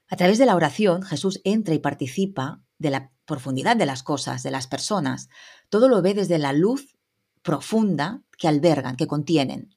A 0.08 0.16
través 0.16 0.38
de 0.38 0.46
la 0.46 0.56
oración, 0.56 1.02
Jesús 1.02 1.42
entra 1.44 1.74
y 1.74 1.80
participa 1.80 2.62
de 2.78 2.92
la 2.92 3.12
profundidad 3.26 3.76
de 3.76 3.86
las 3.86 4.04
cosas, 4.04 4.44
de 4.44 4.52
las 4.52 4.68
personas. 4.68 5.30
Todo 5.70 5.90
lo 5.90 6.02
ve 6.02 6.14
desde 6.14 6.38
la 6.38 6.54
luz 6.54 6.98
profunda 7.42 8.22
que 8.38 8.48
albergan, 8.48 8.96
que 8.96 9.08
contienen. 9.08 9.76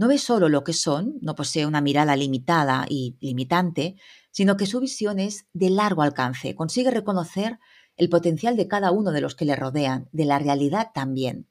No 0.00 0.08
ve 0.08 0.16
solo 0.16 0.48
lo 0.48 0.64
que 0.64 0.72
son, 0.72 1.18
no 1.20 1.34
posee 1.34 1.66
una 1.66 1.82
mirada 1.82 2.16
limitada 2.16 2.86
y 2.88 3.18
limitante, 3.20 3.96
sino 4.30 4.56
que 4.56 4.64
su 4.64 4.80
visión 4.80 5.18
es 5.18 5.44
de 5.52 5.68
largo 5.68 6.00
alcance, 6.00 6.54
consigue 6.54 6.90
reconocer 6.90 7.58
el 7.98 8.08
potencial 8.08 8.56
de 8.56 8.66
cada 8.66 8.92
uno 8.92 9.12
de 9.12 9.20
los 9.20 9.34
que 9.34 9.44
le 9.44 9.56
rodean, 9.56 10.08
de 10.10 10.24
la 10.24 10.38
realidad 10.38 10.92
también. 10.94 11.50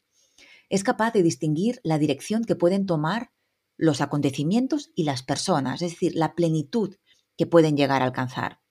Es 0.68 0.84
capaz 0.84 1.13
de 1.13 1.22
distinguir 1.22 1.79
la 1.84 2.00
dirección 2.00 2.44
que 2.44 2.56
pueden 2.56 2.88
tomar 2.88 3.32
los 3.77 4.01
acontecimientos 4.01 4.89
y 4.96 5.03
las 5.03 5.22
personas, 5.22 5.84
es 5.84 5.91
decir, 5.91 6.15
la 6.15 6.34
plenitud 6.34 6.96
que 7.38 7.46
pueden 7.46 7.77
llegar 7.77 8.01
a 8.01 8.06
alcanzar. 8.06 8.62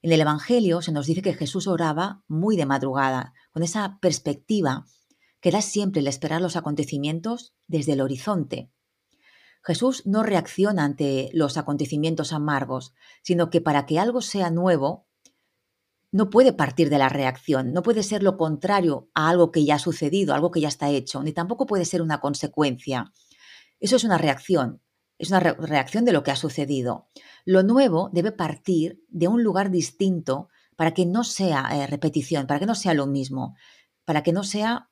En 0.00 0.12
el 0.12 0.20
Evangelio 0.22 0.80
se 0.80 0.92
nos 0.92 1.06
dice 1.06 1.20
que 1.20 1.34
Jesús 1.34 1.66
oraba 1.66 2.22
muy 2.26 2.56
de 2.56 2.64
madrugada, 2.64 3.34
con 3.52 3.62
esa 3.62 3.98
perspectiva 4.00 4.86
que 5.42 5.50
da 5.50 5.60
siempre 5.60 6.00
el 6.00 6.06
esperar 6.06 6.40
los 6.40 6.56
acontecimientos 6.56 7.52
desde 7.66 7.92
el 7.92 8.00
horizonte. 8.00 8.70
Jesús 9.62 10.06
no 10.06 10.22
reacciona 10.22 10.84
ante 10.84 11.30
los 11.32 11.56
acontecimientos 11.56 12.32
amargos, 12.32 12.94
sino 13.22 13.50
que 13.50 13.60
para 13.60 13.86
que 13.86 13.98
algo 13.98 14.20
sea 14.20 14.50
nuevo 14.50 15.06
no 16.10 16.30
puede 16.30 16.52
partir 16.52 16.88
de 16.88 16.98
la 16.98 17.08
reacción, 17.08 17.72
no 17.72 17.82
puede 17.82 18.02
ser 18.02 18.22
lo 18.22 18.38
contrario 18.38 19.10
a 19.14 19.28
algo 19.28 19.52
que 19.52 19.64
ya 19.64 19.74
ha 19.74 19.78
sucedido, 19.78 20.34
algo 20.34 20.50
que 20.50 20.60
ya 20.60 20.68
está 20.68 20.88
hecho, 20.88 21.22
ni 21.22 21.32
tampoco 21.32 21.66
puede 21.66 21.84
ser 21.84 22.00
una 22.00 22.20
consecuencia. 22.20 23.12
Eso 23.78 23.96
es 23.96 24.04
una 24.04 24.16
reacción, 24.16 24.80
es 25.18 25.30
una 25.30 25.40
reacción 25.40 26.04
de 26.04 26.12
lo 26.12 26.22
que 26.22 26.30
ha 26.30 26.36
sucedido. 26.36 27.08
Lo 27.44 27.62
nuevo 27.62 28.10
debe 28.12 28.32
partir 28.32 29.04
de 29.08 29.28
un 29.28 29.42
lugar 29.42 29.70
distinto 29.70 30.48
para 30.76 30.94
que 30.94 31.04
no 31.04 31.24
sea 31.24 31.68
eh, 31.72 31.86
repetición, 31.86 32.46
para 32.46 32.60
que 32.60 32.66
no 32.66 32.74
sea 32.74 32.94
lo 32.94 33.06
mismo, 33.06 33.56
para 34.04 34.22
que 34.22 34.32
no 34.32 34.44
sea 34.44 34.90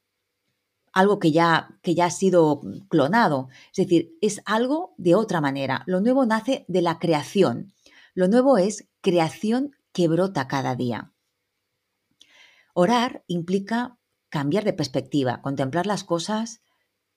algo 0.97 1.19
que 1.19 1.31
ya, 1.31 1.79
que 1.83 1.95
ya 1.95 2.07
ha 2.07 2.11
sido 2.11 2.63
clonado. 2.89 3.49
Es 3.71 3.87
decir, 3.87 4.17
es 4.23 4.41
algo 4.47 4.95
de 4.97 5.15
otra 5.15 5.43
manera. 5.43 5.83
Lo 5.85 6.01
nuevo 6.01 6.25
nace 6.25 6.65
de 6.69 6.81
la 6.81 6.99
creación. 6.99 7.75
Lo 8.15 8.29
nuevo 8.29 8.57
es 8.57 8.89
creación 9.03 9.77
que 9.93 10.09
brota 10.09 10.49
cada 10.49 10.75
día. 10.75 11.13
Orar 12.73 13.25
implica 13.27 13.99
cambiar 14.31 14.65
de 14.65 14.73
perspectiva, 14.73 15.43
contemplar 15.43 15.87
las 15.87 16.03
cosas 16.03 16.63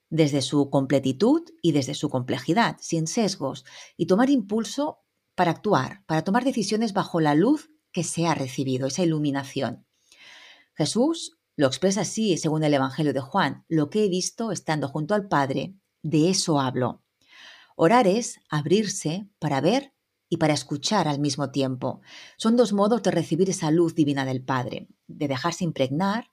desde 0.09 0.41
su 0.41 0.69
completitud 0.69 1.43
y 1.61 1.71
desde 1.71 1.93
su 1.93 2.09
complejidad, 2.09 2.75
sin 2.81 3.07
sesgos, 3.07 3.63
y 3.95 4.07
tomar 4.07 4.29
impulso 4.29 5.05
para 5.35 5.51
actuar, 5.51 6.03
para 6.05 6.25
tomar 6.25 6.43
decisiones 6.43 6.91
bajo 6.91 7.21
la 7.21 7.33
luz 7.33 7.69
que 7.93 8.03
se 8.03 8.27
ha 8.27 8.35
recibido, 8.35 8.87
esa 8.87 9.03
iluminación. 9.03 9.85
Jesús 10.75 11.38
lo 11.59 11.67
expresa 11.67 12.01
así 12.01 12.37
según 12.37 12.63
el 12.63 12.73
Evangelio 12.73 13.11
de 13.11 13.19
Juan, 13.19 13.65
lo 13.67 13.89
que 13.89 14.05
he 14.05 14.07
visto 14.07 14.53
estando 14.53 14.87
junto 14.87 15.13
al 15.13 15.27
Padre, 15.27 15.75
de 16.01 16.29
eso 16.29 16.61
hablo. 16.61 17.03
Orar 17.75 18.07
es 18.07 18.39
abrirse 18.49 19.27
para 19.39 19.59
ver 19.59 19.93
y 20.29 20.37
para 20.37 20.53
escuchar 20.53 21.09
al 21.09 21.19
mismo 21.19 21.51
tiempo. 21.51 21.99
Son 22.37 22.55
dos 22.55 22.71
modos 22.71 23.03
de 23.03 23.11
recibir 23.11 23.49
esa 23.49 23.71
luz 23.71 23.93
divina 23.93 24.23
del 24.23 24.41
Padre, 24.41 24.87
de 25.07 25.27
dejarse 25.27 25.65
impregnar 25.65 26.31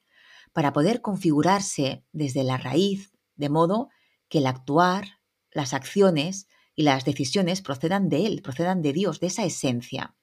para 0.53 0.73
poder 0.73 1.01
configurarse 1.01 2.05
desde 2.13 2.45
la 2.45 2.57
raíz, 2.57 3.13
de 3.35 3.49
modo 3.49 3.89
que 4.29 4.39
el 4.39 4.47
actuar, 4.47 5.19
las 5.51 5.75
acciones 5.75 6.47
y 6.77 6.85
las 6.85 7.05
decisiones 7.05 7.63
procedan 7.63 8.09
de 8.09 8.27
Él, 8.27 8.43
procedan 8.43 8.81
de 8.81 8.93
Dios, 8.93 9.19
de 9.19 9.27
esa 9.27 9.45
esencia. 9.45 10.15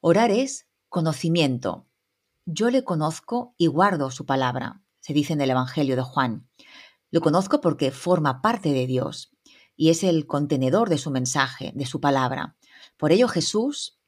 Orar 0.00 0.32
es 0.32 0.66
conocimiento. 0.88 1.86
Yo 2.44 2.70
le 2.70 2.82
conozco 2.82 3.54
y 3.56 3.68
guardo 3.68 4.10
su 4.10 4.26
palabra, 4.26 4.82
se 4.98 5.12
dice 5.12 5.32
en 5.32 5.40
el 5.40 5.50
Evangelio 5.50 5.94
de 5.94 6.02
Juan. 6.02 6.48
Lo 7.12 7.20
conozco 7.20 7.60
porque 7.60 7.92
forma 7.92 8.42
parte 8.42 8.72
de 8.72 8.88
Dios 8.88 9.30
y 9.76 9.90
es 9.90 10.02
el 10.02 10.26
contenedor 10.26 10.88
de 10.88 10.98
su 10.98 11.12
mensaje, 11.12 11.72
de 11.76 11.86
su 11.86 12.00
palabra. 12.00 12.56
Por 12.96 13.12
ello 13.12 13.28
Jesús 13.28 14.00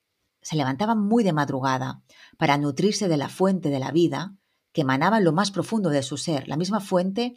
se 0.42 0.56
levantaba 0.56 0.96
muy 0.96 1.22
de 1.22 1.32
madrugada 1.32 2.02
para 2.36 2.58
nutrirse 2.58 3.06
de 3.06 3.16
la 3.16 3.28
fuente 3.28 3.70
de 3.70 3.78
la 3.78 3.92
vida 3.92 4.36
que 4.72 4.80
emanaba 4.80 5.18
en 5.18 5.24
lo 5.24 5.32
más 5.32 5.52
profundo 5.52 5.88
de 5.90 6.02
su 6.02 6.16
ser, 6.16 6.48
la 6.48 6.56
misma 6.56 6.80
fuente 6.80 7.36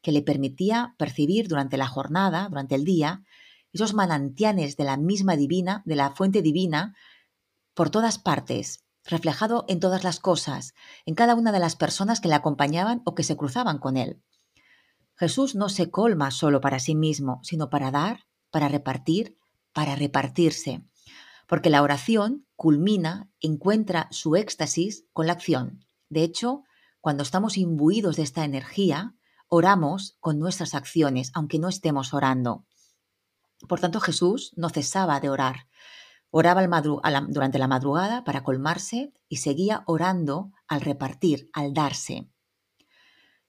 que 0.00 0.12
le 0.12 0.22
permitía 0.22 0.94
percibir 0.96 1.48
durante 1.48 1.76
la 1.76 1.88
jornada, 1.88 2.48
durante 2.48 2.76
el 2.76 2.84
día, 2.84 3.24
esos 3.72 3.94
manantiales 3.94 4.76
de 4.76 4.84
la 4.84 4.96
misma 4.96 5.34
divina, 5.34 5.82
de 5.86 5.96
la 5.96 6.12
fuente 6.12 6.40
divina, 6.40 6.94
por 7.74 7.90
todas 7.90 8.18
partes, 8.18 8.85
reflejado 9.06 9.64
en 9.68 9.80
todas 9.80 10.04
las 10.04 10.20
cosas, 10.20 10.74
en 11.04 11.14
cada 11.14 11.34
una 11.34 11.52
de 11.52 11.58
las 11.58 11.76
personas 11.76 12.20
que 12.20 12.28
le 12.28 12.34
acompañaban 12.34 13.02
o 13.04 13.14
que 13.14 13.22
se 13.22 13.36
cruzaban 13.36 13.78
con 13.78 13.96
él. 13.96 14.22
Jesús 15.16 15.54
no 15.54 15.68
se 15.68 15.90
colma 15.90 16.30
solo 16.30 16.60
para 16.60 16.78
sí 16.78 16.94
mismo, 16.94 17.40
sino 17.42 17.70
para 17.70 17.90
dar, 17.90 18.26
para 18.50 18.68
repartir, 18.68 19.38
para 19.72 19.94
repartirse, 19.96 20.84
porque 21.46 21.70
la 21.70 21.82
oración 21.82 22.46
culmina, 22.56 23.30
encuentra 23.40 24.08
su 24.10 24.36
éxtasis 24.36 25.04
con 25.12 25.26
la 25.26 25.34
acción. 25.34 25.84
De 26.08 26.22
hecho, 26.22 26.64
cuando 27.00 27.22
estamos 27.22 27.56
imbuidos 27.56 28.16
de 28.16 28.22
esta 28.22 28.44
energía, 28.44 29.14
oramos 29.48 30.16
con 30.20 30.38
nuestras 30.38 30.74
acciones, 30.74 31.30
aunque 31.34 31.58
no 31.58 31.68
estemos 31.68 32.12
orando. 32.12 32.66
Por 33.68 33.80
tanto, 33.80 34.00
Jesús 34.00 34.52
no 34.56 34.68
cesaba 34.68 35.20
de 35.20 35.30
orar. 35.30 35.66
Oraba 36.38 36.82
durante 37.30 37.58
la 37.58 37.66
madrugada 37.66 38.22
para 38.22 38.44
colmarse 38.44 39.10
y 39.26 39.36
seguía 39.36 39.84
orando 39.86 40.52
al 40.68 40.82
repartir, 40.82 41.48
al 41.54 41.72
darse. 41.72 42.28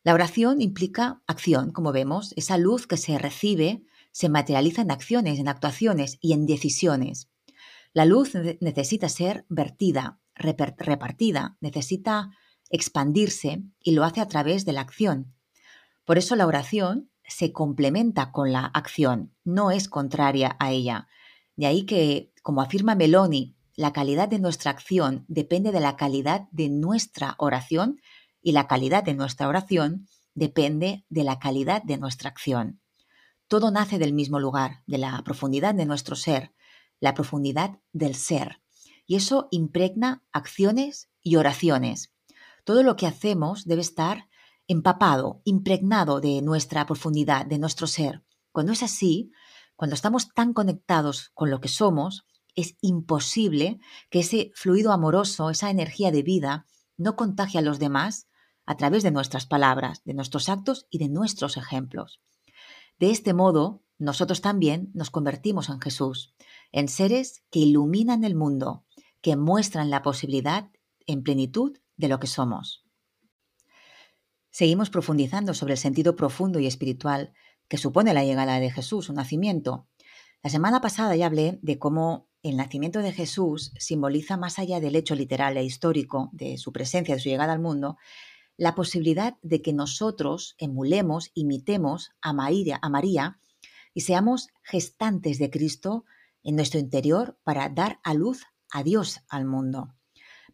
La 0.03 0.13
oración 0.13 0.61
implica 0.61 1.21
acción, 1.27 1.73
como 1.73 1.91
vemos, 1.91 2.31
esa 2.37 2.57
luz 2.57 2.87
que 2.87 2.95
se 2.95 3.17
recibe 3.17 3.83
se 4.13 4.29
materializa 4.29 4.83
en 4.83 4.91
acciones, 4.91 5.37
en 5.37 5.49
actuaciones 5.49 6.17
y 6.21 6.31
en 6.31 6.45
decisiones. 6.45 7.29
La 7.91 8.05
luz 8.05 8.31
necesita 8.61 9.09
ser 9.09 9.45
vertida, 9.49 10.21
repartida, 10.33 11.57
necesita 11.59 12.29
expandirse 12.69 13.63
y 13.83 13.91
lo 13.91 14.05
hace 14.05 14.21
a 14.21 14.29
través 14.29 14.63
de 14.63 14.71
la 14.71 14.79
acción. 14.79 15.33
Por 16.05 16.17
eso 16.17 16.37
la 16.37 16.47
oración 16.47 17.11
se 17.25 17.51
complementa 17.51 18.31
con 18.31 18.53
la 18.53 18.63
acción, 18.65 19.35
no 19.43 19.71
es 19.71 19.89
contraria 19.89 20.55
a 20.57 20.71
ella. 20.71 21.09
De 21.57 21.65
ahí 21.65 21.85
que, 21.85 22.31
como 22.43 22.61
afirma 22.61 22.95
Meloni, 22.95 23.57
la 23.75 23.91
calidad 23.91 24.29
de 24.29 24.39
nuestra 24.39 24.71
acción 24.71 25.25
depende 25.27 25.71
de 25.71 25.79
la 25.79 25.97
calidad 25.97 26.47
de 26.51 26.69
nuestra 26.69 27.35
oración 27.37 27.99
y 28.41 28.53
la 28.53 28.67
calidad 28.67 29.03
de 29.03 29.15
nuestra 29.15 29.47
oración 29.47 30.07
depende 30.33 31.05
de 31.09 31.23
la 31.23 31.39
calidad 31.39 31.83
de 31.83 31.97
nuestra 31.97 32.29
acción. 32.29 32.79
Todo 33.47 33.71
nace 33.71 33.97
del 33.97 34.13
mismo 34.13 34.39
lugar, 34.39 34.83
de 34.85 34.99
la 34.99 35.21
profundidad 35.23 35.73
de 35.73 35.85
nuestro 35.85 36.15
ser, 36.15 36.53
la 36.99 37.13
profundidad 37.13 37.79
del 37.91 38.15
ser. 38.15 38.61
Y 39.05 39.15
eso 39.15 39.47
impregna 39.51 40.23
acciones 40.31 41.09
y 41.23 41.37
oraciones. 41.37 42.13
Todo 42.65 42.83
lo 42.83 42.95
que 42.95 43.07
hacemos 43.07 43.65
debe 43.65 43.81
estar 43.81 44.27
empapado, 44.67 45.41
impregnado 45.45 46.19
de 46.19 46.41
nuestra 46.41 46.85
profundidad, 46.85 47.45
de 47.45 47.57
nuestro 47.57 47.87
ser. 47.87 48.23
Cuando 48.51 48.73
es 48.73 48.83
así, 48.83 49.31
cuando 49.77 49.93
estamos 49.93 50.33
tan 50.33 50.53
conectados 50.53 51.31
con 51.35 51.49
lo 51.51 51.61
que 51.61 51.69
somos, 51.69 52.25
es 52.55 52.75
imposible 52.81 53.79
que 54.09 54.19
ese 54.19 54.51
fluido 54.55 54.91
amoroso, 54.91 55.51
esa 55.51 55.69
energía 55.69 56.11
de 56.11 56.23
vida, 56.23 56.65
no 56.97 57.15
contagie 57.15 57.59
a 57.59 57.61
los 57.61 57.77
demás 57.77 58.27
a 58.65 58.75
través 58.75 59.03
de 59.03 59.11
nuestras 59.11 59.45
palabras, 59.45 60.03
de 60.03 60.15
nuestros 60.15 60.49
actos 60.49 60.87
y 60.89 60.97
de 60.97 61.09
nuestros 61.09 61.55
ejemplos. 61.57 62.19
De 62.99 63.11
este 63.11 63.33
modo, 63.33 63.83
nosotros 63.99 64.41
también 64.41 64.89
nos 64.95 65.11
convertimos 65.11 65.69
en 65.69 65.79
Jesús, 65.79 66.33
en 66.71 66.87
seres 66.87 67.43
que 67.51 67.59
iluminan 67.59 68.23
el 68.23 68.33
mundo, 68.33 68.83
que 69.21 69.35
muestran 69.35 69.91
la 69.91 70.01
posibilidad 70.01 70.71
en 71.05 71.21
plenitud 71.21 71.77
de 71.97 72.07
lo 72.07 72.19
que 72.19 72.27
somos. 72.27 72.83
Seguimos 74.49 74.89
profundizando 74.89 75.53
sobre 75.53 75.73
el 75.73 75.79
sentido 75.79 76.15
profundo 76.15 76.57
y 76.59 76.65
espiritual 76.65 77.33
que 77.67 77.77
supone 77.77 78.13
la 78.13 78.23
llegada 78.23 78.59
de 78.59 78.71
Jesús, 78.71 79.05
su 79.05 79.13
nacimiento. 79.13 79.87
La 80.43 80.49
semana 80.49 80.81
pasada 80.81 81.15
ya 81.15 81.25
hablé 81.25 81.59
de 81.61 81.79
cómo 81.79 82.29
el 82.43 82.57
nacimiento 82.57 82.99
de 82.99 83.11
Jesús 83.11 83.73
simboliza 83.77 84.37
más 84.37 84.59
allá 84.59 84.79
del 84.79 84.95
hecho 84.95 85.15
literal 85.15 85.57
e 85.57 85.63
histórico 85.63 86.29
de 86.31 86.57
su 86.57 86.71
presencia, 86.71 87.15
de 87.15 87.21
su 87.21 87.29
llegada 87.29 87.53
al 87.53 87.59
mundo, 87.59 87.97
la 88.55 88.75
posibilidad 88.75 89.37
de 89.41 89.61
que 89.61 89.73
nosotros 89.73 90.55
emulemos, 90.57 91.31
imitemos 91.33 92.11
a 92.21 92.33
María, 92.33 92.79
a 92.81 92.89
María 92.89 93.39
y 93.93 94.01
seamos 94.01 94.49
gestantes 94.63 95.39
de 95.39 95.49
Cristo 95.49 96.05
en 96.43 96.55
nuestro 96.55 96.79
interior 96.79 97.37
para 97.43 97.69
dar 97.69 97.99
a 98.03 98.13
luz 98.13 98.45
a 98.71 98.83
Dios 98.83 99.21
al 99.29 99.45
mundo. 99.45 99.93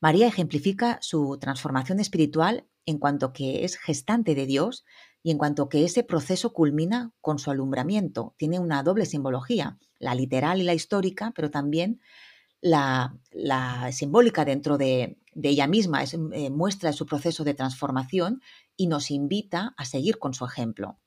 María 0.02 0.28
ejemplifica 0.28 0.98
su 1.02 1.38
transformación 1.40 2.00
espiritual 2.00 2.68
en 2.86 2.98
cuanto 2.98 3.32
que 3.32 3.64
es 3.64 3.78
gestante 3.78 4.36
de 4.36 4.46
Dios 4.46 4.84
y 5.24 5.32
en 5.32 5.38
cuanto 5.38 5.70
que 5.70 5.86
ese 5.86 6.04
proceso 6.04 6.52
culmina 6.52 7.14
con 7.22 7.40
su 7.40 7.50
alumbramiento. 7.50 8.36
Tiene 8.38 8.60
una 8.60 8.84
doble 8.84 9.06
simbología, 9.06 9.80
la 9.98 10.14
literal 10.14 10.60
y 10.60 10.64
la 10.64 10.74
histórica, 10.74 11.32
pero 11.34 11.50
también 11.50 12.02
la, 12.60 13.16
simbólica 13.92 14.44
dentro 14.44 14.78
de, 14.78 15.18
ella 15.42 15.68
misma, 15.68 16.04
eh, 16.04 16.50
muestra 16.50 16.92
su 16.92 17.06
proceso 17.06 17.46
de 17.46 17.54
transformación 17.54 18.42
y 18.76 18.88
nos 18.88 19.12
invita 19.12 19.74
a 19.78 19.86
seguir 19.86 20.20
con 20.20 20.34
su 20.34 20.46
ejemplo. 20.46 21.00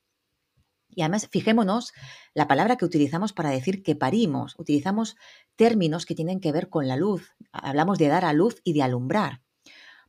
Y 0.89 1.01
además, 1.01 1.27
fijémonos 1.29 1.93
la 2.33 2.47
palabra 2.47 2.75
que 2.75 2.85
utilizamos 2.85 3.31
para 3.31 3.51
decir 3.51 3.83
que 3.83 3.95
parimos. 3.95 4.55
Utilizamos 4.57 5.15
términos 5.55 6.07
que 6.07 6.15
tienen 6.15 6.39
que 6.39 6.51
ver 6.51 6.69
con 6.69 6.87
la 6.87 6.95
luz. 6.95 7.35
Hablamos 7.51 7.99
de 7.99 8.07
dar 8.07 8.25
a 8.25 8.33
luz 8.33 8.61
y 8.63 8.73
de 8.73 8.81
alumbrar. 8.81 9.43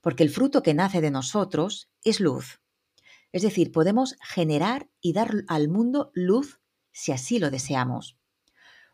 Porque 0.01 0.23
el 0.23 0.31
fruto 0.31 0.63
que 0.63 0.73
nace 0.73 1.03
de 1.03 1.11
nosotros 1.11 1.91
es 2.05 2.21
luz. 2.21 2.61
Es 3.33 3.43
decir, 3.43 3.73
podemos 3.73 4.17
generar 4.23 4.91
y 5.01 5.13
dar 5.13 5.45
al 5.49 5.69
mundo 5.69 6.11
luz 6.15 6.61
si 6.93 7.13
así 7.13 7.39
lo 7.39 7.51
deseamos. 7.51 8.19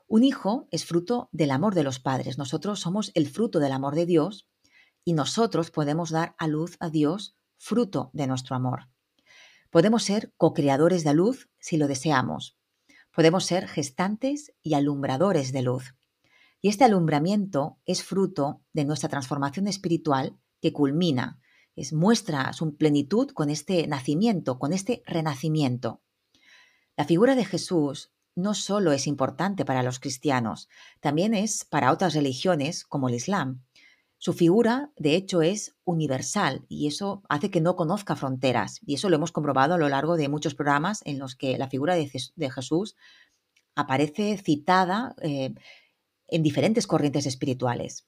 Un 0.06 0.24
hijo 0.24 0.68
es 0.70 0.84
fruto 0.84 1.28
del 1.32 1.50
amor 1.50 1.74
de 1.74 1.84
los 1.84 1.98
padres. 1.98 2.36
Nosotros 2.36 2.80
somos 2.80 3.10
el 3.14 3.28
fruto 3.28 3.58
del 3.58 3.72
amor 3.72 3.94
de 3.94 4.06
Dios 4.06 4.48
y 5.04 5.12
nosotros 5.14 5.70
podemos 5.70 6.10
dar 6.10 6.34
a 6.38 6.46
luz 6.46 6.76
a 6.80 6.90
Dios 6.90 7.36
fruto 7.58 8.10
de 8.12 8.26
nuestro 8.26 8.56
amor. 8.56 8.88
Podemos 9.70 10.02
ser 10.02 10.32
co-creadores 10.36 11.04
de 11.04 11.14
luz 11.14 11.48
si 11.58 11.76
lo 11.76 11.88
deseamos. 11.88 12.58
Podemos 13.12 13.44
ser 13.44 13.68
gestantes 13.68 14.52
y 14.62 14.74
alumbradores 14.74 15.52
de 15.52 15.62
luz. 15.62 15.94
Y 16.60 16.68
este 16.68 16.84
alumbramiento 16.84 17.78
es 17.84 18.02
fruto 18.02 18.62
de 18.72 18.84
nuestra 18.84 19.08
transformación 19.08 19.66
espiritual 19.66 20.38
que 20.60 20.72
culmina 20.72 21.40
es, 21.76 21.92
muestra 21.92 22.52
su 22.52 22.76
plenitud 22.76 23.30
con 23.30 23.50
este 23.50 23.86
nacimiento, 23.86 24.58
con 24.58 24.72
este 24.72 25.02
renacimiento. 25.06 26.00
La 26.96 27.04
figura 27.04 27.34
de 27.34 27.44
Jesús 27.44 28.12
no 28.36 28.54
solo 28.54 28.92
es 28.92 29.06
importante 29.06 29.64
para 29.64 29.82
los 29.82 30.00
cristianos, 30.00 30.68
también 31.00 31.34
es 31.34 31.64
para 31.64 31.92
otras 31.92 32.14
religiones 32.14 32.84
como 32.84 33.08
el 33.08 33.14
Islam. 33.14 33.62
Su 34.18 34.32
figura, 34.32 34.90
de 34.96 35.16
hecho, 35.16 35.42
es 35.42 35.76
universal 35.84 36.64
y 36.68 36.86
eso 36.86 37.22
hace 37.28 37.50
que 37.50 37.60
no 37.60 37.76
conozca 37.76 38.16
fronteras. 38.16 38.80
Y 38.86 38.94
eso 38.94 39.10
lo 39.10 39.16
hemos 39.16 39.32
comprobado 39.32 39.74
a 39.74 39.78
lo 39.78 39.88
largo 39.90 40.16
de 40.16 40.30
muchos 40.30 40.54
programas 40.54 41.02
en 41.04 41.18
los 41.18 41.36
que 41.36 41.58
la 41.58 41.68
figura 41.68 41.94
de, 41.94 42.08
Jesús 42.50 42.96
aparece 43.74 44.38
citada 44.38 45.14
eh, 45.20 45.52
en 46.28 46.42
diferentes 46.42 46.86
corrientes 46.86 47.26
espirituales. 47.26 48.06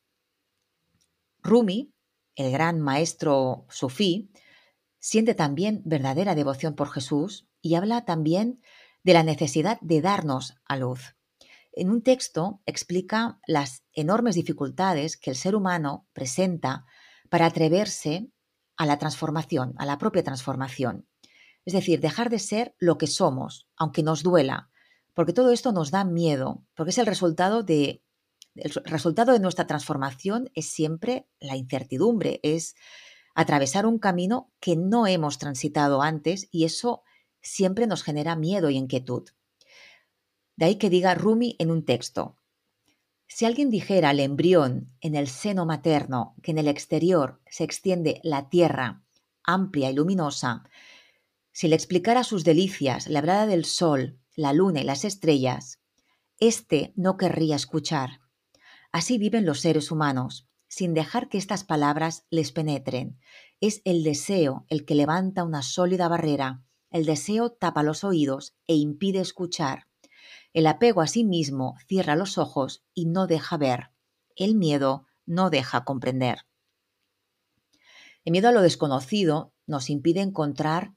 Rumi, 1.42 1.92
el 2.36 2.52
gran 2.52 2.80
maestro 2.80 3.66
sufí, 3.68 4.30
siente 5.00 5.34
también 5.34 5.82
verdadera 5.84 6.34
devoción 6.34 6.74
por 6.74 6.90
Jesús 6.90 7.48
y 7.60 7.74
habla 7.74 8.04
también 8.04 8.60
de 9.02 9.14
la 9.14 9.22
necesidad 9.22 9.78
de 9.80 10.00
darnos 10.00 10.54
a 10.66 10.76
luz. 10.76 11.16
En 11.72 11.90
un 11.90 12.02
texto 12.02 12.60
explica 12.64 13.38
las 13.46 13.82
enormes 13.92 14.34
dificultades 14.34 15.16
que 15.16 15.30
el 15.30 15.36
ser 15.36 15.54
humano 15.54 16.06
presenta 16.12 16.86
para 17.28 17.46
atreverse 17.46 18.30
a 18.76 18.86
la 18.86 18.98
transformación, 18.98 19.74
a 19.78 19.86
la 19.86 19.98
propia 19.98 20.22
transformación. 20.22 21.06
Es 21.64 21.72
decir, 21.72 22.00
dejar 22.00 22.30
de 22.30 22.38
ser 22.38 22.74
lo 22.78 22.96
que 22.98 23.06
somos, 23.06 23.68
aunque 23.76 24.02
nos 24.02 24.22
duela, 24.22 24.70
porque 25.14 25.32
todo 25.32 25.50
esto 25.50 25.72
nos 25.72 25.90
da 25.90 26.04
miedo, 26.04 26.64
porque 26.74 26.90
es 26.90 26.98
el 26.98 27.06
resultado 27.06 27.62
de 27.62 28.02
el 28.56 28.72
resultado 28.84 29.32
de 29.32 29.40
nuestra 29.40 29.66
transformación 29.66 30.50
es 30.54 30.68
siempre 30.68 31.28
la 31.40 31.56
incertidumbre, 31.56 32.40
es 32.42 32.74
atravesar 33.34 33.86
un 33.86 33.98
camino 33.98 34.50
que 34.60 34.76
no 34.76 35.06
hemos 35.06 35.38
transitado 35.38 36.02
antes 36.02 36.48
y 36.50 36.64
eso 36.64 37.02
siempre 37.42 37.86
nos 37.86 38.02
genera 38.02 38.34
miedo 38.34 38.70
y 38.70 38.76
inquietud. 38.76 39.28
De 40.56 40.64
ahí 40.64 40.76
que 40.76 40.90
diga 40.90 41.14
Rumi 41.14 41.54
en 41.58 41.70
un 41.70 41.84
texto, 41.84 42.36
si 43.28 43.44
alguien 43.44 43.70
dijera 43.70 44.10
al 44.10 44.20
embrión 44.20 44.92
en 45.00 45.14
el 45.14 45.28
seno 45.28 45.66
materno 45.66 46.34
que 46.42 46.52
en 46.52 46.58
el 46.58 46.68
exterior 46.68 47.40
se 47.50 47.64
extiende 47.64 48.20
la 48.22 48.48
tierra 48.48 49.02
amplia 49.42 49.90
y 49.90 49.94
luminosa, 49.94 50.64
si 51.52 51.68
le 51.68 51.76
explicara 51.76 52.24
sus 52.24 52.44
delicias, 52.44 53.06
la 53.06 53.20
brada 53.20 53.46
del 53.46 53.64
sol, 53.64 54.18
la 54.34 54.52
luna 54.52 54.80
y 54.80 54.84
las 54.84 55.04
estrellas, 55.04 55.80
éste 56.38 56.92
no 56.96 57.16
querría 57.16 57.56
escuchar 57.56 58.20
Así 58.96 59.18
viven 59.18 59.44
los 59.44 59.60
seres 59.60 59.90
humanos, 59.90 60.48
sin 60.68 60.94
dejar 60.94 61.28
que 61.28 61.36
estas 61.36 61.64
palabras 61.64 62.24
les 62.30 62.50
penetren. 62.50 63.18
Es 63.60 63.82
el 63.84 64.02
deseo 64.02 64.64
el 64.70 64.86
que 64.86 64.94
levanta 64.94 65.44
una 65.44 65.60
sólida 65.60 66.08
barrera. 66.08 66.62
El 66.88 67.04
deseo 67.04 67.52
tapa 67.52 67.82
los 67.82 68.04
oídos 68.04 68.56
e 68.66 68.74
impide 68.74 69.20
escuchar. 69.20 69.86
El 70.54 70.66
apego 70.66 71.02
a 71.02 71.08
sí 71.08 71.24
mismo 71.24 71.76
cierra 71.86 72.16
los 72.16 72.38
ojos 72.38 72.86
y 72.94 73.04
no 73.04 73.26
deja 73.26 73.58
ver. 73.58 73.90
El 74.34 74.54
miedo 74.54 75.04
no 75.26 75.50
deja 75.50 75.84
comprender. 75.84 76.46
El 78.24 78.32
miedo 78.32 78.48
a 78.48 78.52
lo 78.52 78.62
desconocido 78.62 79.52
nos 79.66 79.90
impide 79.90 80.22
encontrar 80.22 80.94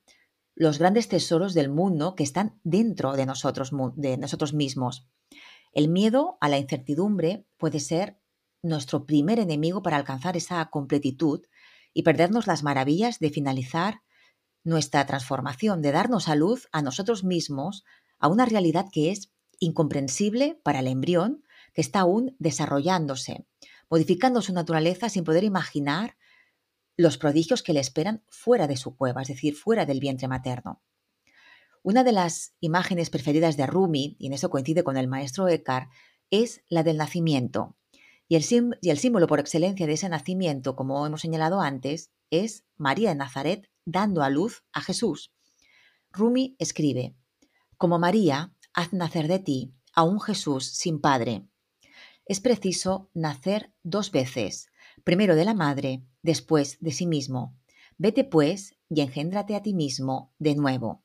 los 0.55 0.79
grandes 0.79 1.09
tesoros 1.09 1.53
del 1.53 1.67
mundo 1.67 2.15
que 2.15 2.23
están 2.23 2.61
dentro 2.63 3.17
de 3.17 3.25
nosotros, 3.25 3.71
de 3.97 4.15
nosotros 4.15 4.53
mismos. 4.53 5.05
El 5.71 5.89
miedo 5.89 6.37
a 6.41 6.49
la 6.49 6.57
incertidumbre 6.57 7.45
puede 7.57 7.79
ser 7.79 8.19
nuestro 8.61 9.05
primer 9.05 9.39
enemigo 9.39 9.81
para 9.81 9.97
alcanzar 9.97 10.35
esa 10.35 10.65
completitud 10.69 11.45
y 11.93 12.03
perdernos 12.03 12.47
las 12.47 12.63
maravillas 12.63 13.19
de 13.19 13.29
finalizar 13.29 14.01
nuestra 14.63 15.05
transformación, 15.05 15.81
de 15.81 15.91
darnos 15.91 16.27
a 16.27 16.35
luz 16.35 16.67
a 16.71 16.81
nosotros 16.81 17.23
mismos, 17.23 17.83
a 18.19 18.27
una 18.27 18.45
realidad 18.45 18.85
que 18.91 19.11
es 19.11 19.31
incomprensible 19.59 20.59
para 20.63 20.79
el 20.79 20.87
embrión, 20.87 21.43
que 21.73 21.81
está 21.81 22.01
aún 22.01 22.35
desarrollándose, 22.39 23.45
modificando 23.89 24.41
su 24.41 24.53
naturaleza 24.53 25.09
sin 25.09 25.23
poder 25.23 25.43
imaginar 25.43 26.17
los 26.97 27.17
prodigios 27.17 27.63
que 27.63 27.73
le 27.73 27.79
esperan 27.79 28.23
fuera 28.27 28.67
de 28.67 28.75
su 28.75 28.95
cueva, 28.95 29.21
es 29.21 29.29
decir, 29.29 29.55
fuera 29.55 29.85
del 29.85 29.99
vientre 29.99 30.27
materno. 30.27 30.81
Una 31.81 32.03
de 32.03 32.11
las 32.11 32.53
imágenes 32.59 33.09
preferidas 33.09 33.55
de 33.55 33.65
Rumi, 33.65 34.17
y 34.19 34.27
en 34.27 34.33
eso 34.33 34.49
coincide 34.49 34.83
con 34.83 34.97
el 34.97 35.07
maestro 35.07 35.47
Eckhart, 35.47 35.89
es 36.29 36.61
la 36.69 36.83
del 36.83 36.97
nacimiento. 36.97 37.77
Y 38.27 38.35
el, 38.35 38.45
y 38.81 38.89
el 38.89 38.99
símbolo 38.99 39.27
por 39.27 39.39
excelencia 39.39 39.87
de 39.87 39.93
ese 39.93 40.09
nacimiento, 40.09 40.75
como 40.75 41.05
hemos 41.05 41.21
señalado 41.21 41.61
antes, 41.61 42.11
es 42.29 42.65
María 42.77 43.09
de 43.09 43.15
Nazaret 43.15 43.69
dando 43.85 44.21
a 44.21 44.29
luz 44.29 44.63
a 44.73 44.81
Jesús. 44.81 45.33
Rumi 46.11 46.55
escribe, 46.59 47.15
Como 47.77 47.97
María, 47.97 48.53
haz 48.73 48.93
nacer 48.93 49.27
de 49.27 49.39
ti 49.39 49.73
a 49.93 50.03
un 50.03 50.19
Jesús 50.19 50.65
sin 50.65 50.99
padre. 50.99 51.47
Es 52.25 52.39
preciso 52.39 53.09
nacer 53.13 53.73
dos 53.83 54.11
veces, 54.11 54.67
primero 55.03 55.35
de 55.35 55.45
la 55.45 55.53
madre, 55.53 56.03
después 56.21 56.77
de 56.81 56.91
sí 56.91 57.07
mismo. 57.07 57.57
Vete 57.97 58.23
pues 58.23 58.75
y 58.89 59.01
engéndrate 59.01 59.55
a 59.55 59.63
ti 59.63 59.73
mismo 59.73 60.33
de 60.37 60.55
nuevo. 60.55 61.03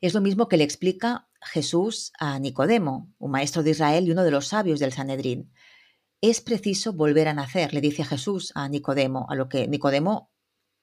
Es 0.00 0.12
lo 0.12 0.20
mismo 0.20 0.48
que 0.48 0.58
le 0.58 0.64
explica 0.64 1.26
Jesús 1.40 2.12
a 2.18 2.38
Nicodemo, 2.38 3.14
un 3.18 3.30
maestro 3.30 3.62
de 3.62 3.70
Israel 3.70 4.06
y 4.06 4.10
uno 4.10 4.24
de 4.24 4.30
los 4.30 4.48
sabios 4.48 4.78
del 4.78 4.92
Sanedrín. 4.92 5.52
Es 6.20 6.42
preciso 6.42 6.92
volver 6.92 7.28
a 7.28 7.34
nacer, 7.34 7.72
le 7.72 7.80
dice 7.80 8.04
Jesús 8.04 8.52
a 8.54 8.68
Nicodemo, 8.68 9.26
a 9.30 9.34
lo 9.34 9.48
que 9.48 9.66
Nicodemo, 9.68 10.30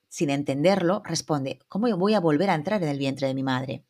sin 0.09 0.31
entenderlo, 0.31 1.03
responde, 1.05 1.59
¿cómo 1.67 1.95
voy 1.95 2.15
a 2.15 2.19
volver 2.19 2.49
a 2.49 2.55
entrar 2.55 2.81
en 2.81 2.89
el 2.89 2.97
vientre 2.97 3.27
de 3.27 3.35
mi 3.35 3.43
madre? 3.43 3.85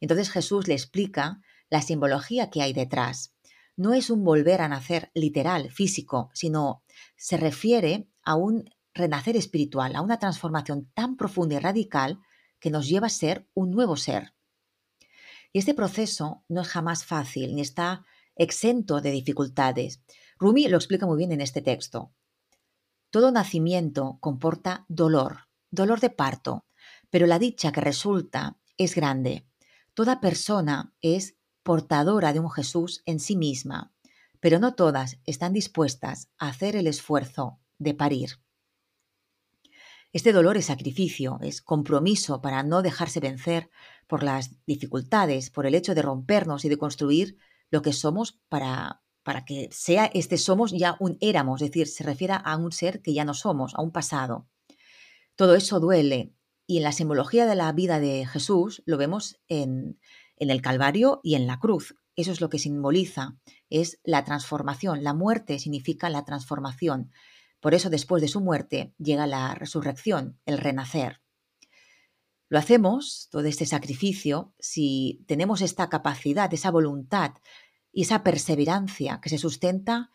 Entonces 0.00 0.30
Jesús 0.30 0.66
le 0.66 0.74
explica 0.74 1.40
la 1.70 1.82
simbología 1.82 2.50
que 2.50 2.62
hay 2.62 2.72
detrás. 2.72 3.34
No 3.76 3.94
es 3.94 4.10
un 4.10 4.24
volver 4.24 4.60
a 4.60 4.68
nacer 4.68 5.12
literal, 5.14 5.70
físico, 5.70 6.30
sino 6.34 6.82
se 7.16 7.36
refiere 7.36 8.08
a 8.24 8.34
un 8.34 8.68
renacer 8.92 9.36
espiritual, 9.36 9.94
a 9.94 10.00
una 10.00 10.18
transformación 10.18 10.90
tan 10.94 11.16
profunda 11.16 11.54
y 11.54 11.58
radical 11.60 12.18
que 12.58 12.70
nos 12.70 12.88
lleva 12.88 13.06
a 13.06 13.10
ser 13.10 13.46
un 13.54 13.70
nuevo 13.70 13.96
ser. 13.96 14.32
Este 15.58 15.74
proceso 15.74 16.44
no 16.48 16.60
es 16.60 16.68
jamás 16.68 17.04
fácil 17.04 17.56
ni 17.56 17.62
está 17.62 18.06
exento 18.36 19.00
de 19.00 19.10
dificultades. 19.10 20.00
Rumi 20.38 20.68
lo 20.68 20.76
explica 20.76 21.04
muy 21.04 21.18
bien 21.18 21.32
en 21.32 21.40
este 21.40 21.62
texto. 21.62 22.12
Todo 23.10 23.32
nacimiento 23.32 24.18
comporta 24.20 24.86
dolor, 24.86 25.48
dolor 25.72 25.98
de 25.98 26.10
parto, 26.10 26.64
pero 27.10 27.26
la 27.26 27.40
dicha 27.40 27.72
que 27.72 27.80
resulta 27.80 28.56
es 28.76 28.94
grande. 28.94 29.48
Toda 29.94 30.20
persona 30.20 30.94
es 31.00 31.34
portadora 31.64 32.32
de 32.32 32.38
un 32.38 32.52
Jesús 32.52 33.02
en 33.04 33.18
sí 33.18 33.34
misma, 33.34 33.92
pero 34.38 34.60
no 34.60 34.76
todas 34.76 35.18
están 35.24 35.52
dispuestas 35.52 36.28
a 36.38 36.50
hacer 36.50 36.76
el 36.76 36.86
esfuerzo 36.86 37.58
de 37.78 37.94
parir. 37.94 38.38
Este 40.12 40.32
dolor 40.32 40.56
es 40.56 40.66
sacrificio, 40.66 41.38
es 41.42 41.60
compromiso 41.60 42.40
para 42.40 42.62
no 42.62 42.80
dejarse 42.80 43.20
vencer 43.20 43.70
por 44.08 44.24
las 44.24 44.50
dificultades, 44.66 45.50
por 45.50 45.66
el 45.66 45.76
hecho 45.76 45.94
de 45.94 46.02
rompernos 46.02 46.64
y 46.64 46.68
de 46.68 46.78
construir 46.78 47.36
lo 47.70 47.82
que 47.82 47.92
somos 47.92 48.40
para, 48.48 49.02
para 49.22 49.44
que 49.44 49.68
sea 49.70 50.06
este 50.06 50.38
somos 50.38 50.72
ya 50.72 50.96
un 50.98 51.18
éramos, 51.20 51.62
es 51.62 51.68
decir, 51.68 51.86
se 51.86 52.02
refiere 52.02 52.34
a 52.42 52.56
un 52.56 52.72
ser 52.72 53.02
que 53.02 53.12
ya 53.12 53.24
no 53.24 53.34
somos, 53.34 53.74
a 53.74 53.82
un 53.82 53.92
pasado. 53.92 54.48
Todo 55.36 55.54
eso 55.54 55.78
duele 55.78 56.34
y 56.66 56.78
en 56.78 56.82
la 56.82 56.92
simbología 56.92 57.46
de 57.46 57.54
la 57.54 57.70
vida 57.72 58.00
de 58.00 58.26
Jesús 58.26 58.82
lo 58.86 58.96
vemos 58.96 59.38
en, 59.46 60.00
en 60.36 60.50
el 60.50 60.62
Calvario 60.62 61.20
y 61.22 61.34
en 61.34 61.46
la 61.46 61.60
cruz. 61.60 61.94
Eso 62.16 62.32
es 62.32 62.40
lo 62.40 62.48
que 62.48 62.58
simboliza, 62.58 63.36
es 63.70 64.00
la 64.02 64.24
transformación. 64.24 65.04
La 65.04 65.14
muerte 65.14 65.58
significa 65.58 66.10
la 66.10 66.24
transformación. 66.24 67.12
Por 67.60 67.74
eso 67.74 67.90
después 67.90 68.22
de 68.22 68.28
su 68.28 68.40
muerte 68.40 68.94
llega 68.98 69.26
la 69.26 69.54
resurrección, 69.54 70.40
el 70.46 70.58
renacer. 70.58 71.20
Lo 72.50 72.58
hacemos, 72.58 73.28
todo 73.30 73.44
este 73.44 73.66
sacrificio, 73.66 74.54
si 74.58 75.24
tenemos 75.26 75.60
esta 75.60 75.88
capacidad, 75.88 76.52
esa 76.54 76.70
voluntad 76.70 77.32
y 77.92 78.02
esa 78.02 78.22
perseverancia 78.22 79.20
que 79.22 79.28
se 79.28 79.38
sustenta 79.38 80.10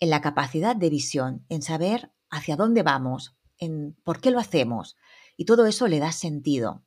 en 0.00 0.10
la 0.10 0.20
capacidad 0.20 0.74
de 0.74 0.90
visión, 0.90 1.44
en 1.48 1.62
saber 1.62 2.10
hacia 2.28 2.56
dónde 2.56 2.82
vamos, 2.82 3.36
en 3.58 3.96
por 4.02 4.20
qué 4.20 4.32
lo 4.32 4.40
hacemos. 4.40 4.96
Y 5.36 5.44
todo 5.44 5.66
eso 5.66 5.86
le 5.86 6.00
da 6.00 6.10
sentido. 6.10 6.82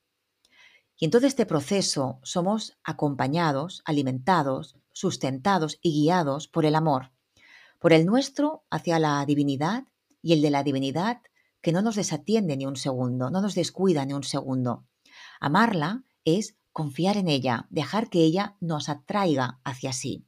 Y 0.97 1.05
en 1.05 1.11
todo 1.11 1.27
este 1.27 1.45
proceso 1.45 2.19
somos 2.23 2.77
acompañados, 2.83 3.83
alimentados, 3.85 4.77
sustentados 4.91 5.79
y 5.81 6.03
guiados 6.03 6.47
por 6.47 6.65
el 6.65 6.75
amor, 6.75 7.11
por 7.79 7.93
el 7.93 8.05
nuestro 8.05 8.65
hacia 8.69 8.99
la 8.99 9.25
divinidad 9.25 9.85
y 10.21 10.33
el 10.33 10.41
de 10.41 10.51
la 10.51 10.63
divinidad 10.63 11.21
que 11.63 11.71
no 11.71 11.81
nos 11.81 11.95
desatiende 11.95 12.57
ni 12.57 12.67
un 12.67 12.75
segundo, 12.75 13.31
no 13.31 13.41
nos 13.41 13.55
descuida 13.55 14.05
ni 14.05 14.13
un 14.13 14.23
segundo. 14.23 14.85
Amarla 15.39 16.03
es 16.25 16.57
confiar 16.73 17.15
en 17.15 17.29
ella, 17.29 17.67
dejar 17.69 18.09
que 18.09 18.19
ella 18.19 18.57
nos 18.59 18.89
atraiga 18.89 19.61
hacia 19.63 19.93
sí. 19.93 20.27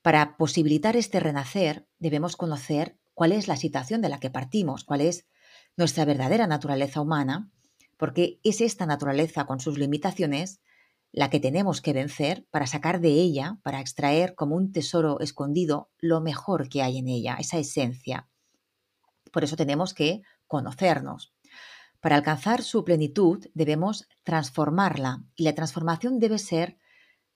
Para 0.00 0.38
posibilitar 0.38 0.96
este 0.96 1.20
renacer 1.20 1.86
debemos 1.98 2.36
conocer 2.36 2.98
cuál 3.12 3.32
es 3.32 3.46
la 3.46 3.56
situación 3.56 4.00
de 4.00 4.08
la 4.08 4.20
que 4.20 4.30
partimos, 4.30 4.84
cuál 4.84 5.02
es 5.02 5.26
nuestra 5.76 6.06
verdadera 6.06 6.46
naturaleza 6.46 7.02
humana, 7.02 7.50
porque 7.98 8.40
es 8.42 8.62
esta 8.62 8.86
naturaleza 8.86 9.44
con 9.44 9.60
sus 9.60 9.78
limitaciones 9.78 10.60
la 11.12 11.28
que 11.28 11.40
tenemos 11.40 11.82
que 11.82 11.92
vencer 11.92 12.46
para 12.50 12.66
sacar 12.66 13.00
de 13.00 13.10
ella, 13.10 13.58
para 13.62 13.80
extraer 13.80 14.34
como 14.34 14.56
un 14.56 14.72
tesoro 14.72 15.20
escondido 15.20 15.90
lo 15.98 16.22
mejor 16.22 16.70
que 16.70 16.82
hay 16.82 16.96
en 16.96 17.08
ella, 17.08 17.36
esa 17.38 17.58
esencia. 17.58 18.30
Por 19.30 19.44
eso 19.44 19.56
tenemos 19.56 19.94
que 19.94 20.22
conocernos. 20.46 21.34
Para 22.00 22.16
alcanzar 22.16 22.62
su 22.62 22.84
plenitud 22.84 23.46
debemos 23.54 24.08
transformarla 24.24 25.24
y 25.36 25.44
la 25.44 25.54
transformación 25.54 26.18
debe 26.18 26.38
ser 26.38 26.78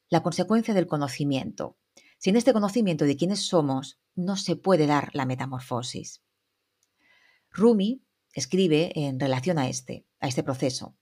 la 0.09 0.22
consecuencia 0.22 0.75
del 0.75 0.87
conocimiento. 0.87 1.77
Sin 2.18 2.37
este 2.37 2.53
conocimiento 2.53 3.05
de 3.05 3.16
quiénes 3.16 3.46
somos, 3.46 4.01
no 4.14 4.37
se 4.37 4.57
puede 4.57 4.87
dar 4.87 5.11
la 5.14 5.27
metamorfosis. 5.27 6.22
Rumi 7.51 8.03
escribe 8.33 8.92
en 8.94 9.20
relación 9.20 9.59
a 9.59 9.68
este, 9.68 10.07
a 10.20 10.29
este 10.29 10.42
proceso. 10.42 10.96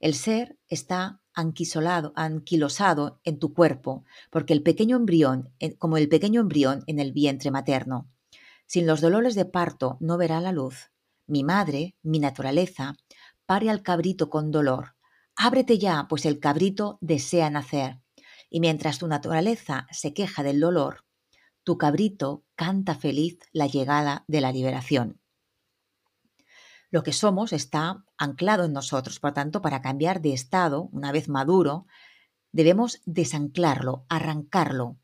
El 0.00 0.14
ser 0.14 0.58
está 0.68 1.22
anquisolado, 1.34 2.12
anquilosado 2.14 3.20
en 3.24 3.38
tu 3.38 3.52
cuerpo, 3.52 4.04
porque 4.30 4.52
el 4.52 4.62
pequeño 4.62 4.96
embrión, 4.96 5.52
como 5.78 5.96
el 5.96 6.08
pequeño 6.08 6.40
embrión 6.40 6.84
en 6.86 6.98
el 6.98 7.12
vientre 7.12 7.50
materno. 7.50 8.08
Sin 8.68 8.86
los 8.86 9.00
dolores 9.00 9.34
de 9.34 9.46
parto 9.46 9.96
no 9.98 10.18
verá 10.18 10.42
la 10.42 10.52
luz. 10.52 10.92
Mi 11.26 11.42
madre, 11.42 11.96
mi 12.02 12.18
naturaleza, 12.18 12.96
pare 13.46 13.70
al 13.70 13.82
cabrito 13.82 14.28
con 14.28 14.50
dolor. 14.50 14.94
Ábrete 15.36 15.78
ya, 15.78 16.06
pues 16.06 16.26
el 16.26 16.38
cabrito 16.38 16.98
desea 17.00 17.48
nacer. 17.48 18.02
Y 18.50 18.60
mientras 18.60 18.98
tu 18.98 19.08
naturaleza 19.08 19.86
se 19.90 20.12
queja 20.12 20.42
del 20.42 20.60
dolor, 20.60 21.06
tu 21.64 21.78
cabrito 21.78 22.44
canta 22.56 22.94
feliz 22.94 23.38
la 23.52 23.66
llegada 23.66 24.24
de 24.28 24.42
la 24.42 24.52
liberación. 24.52 25.18
Lo 26.90 27.02
que 27.02 27.14
somos 27.14 27.54
está 27.54 28.04
anclado 28.18 28.66
en 28.66 28.74
nosotros, 28.74 29.18
por 29.18 29.32
tanto, 29.32 29.62
para 29.62 29.80
cambiar 29.80 30.20
de 30.20 30.34
estado, 30.34 30.90
una 30.92 31.10
vez 31.10 31.30
maduro, 31.30 31.86
debemos 32.52 33.00
desanclarlo, 33.06 34.04
arrancarlo. 34.10 34.98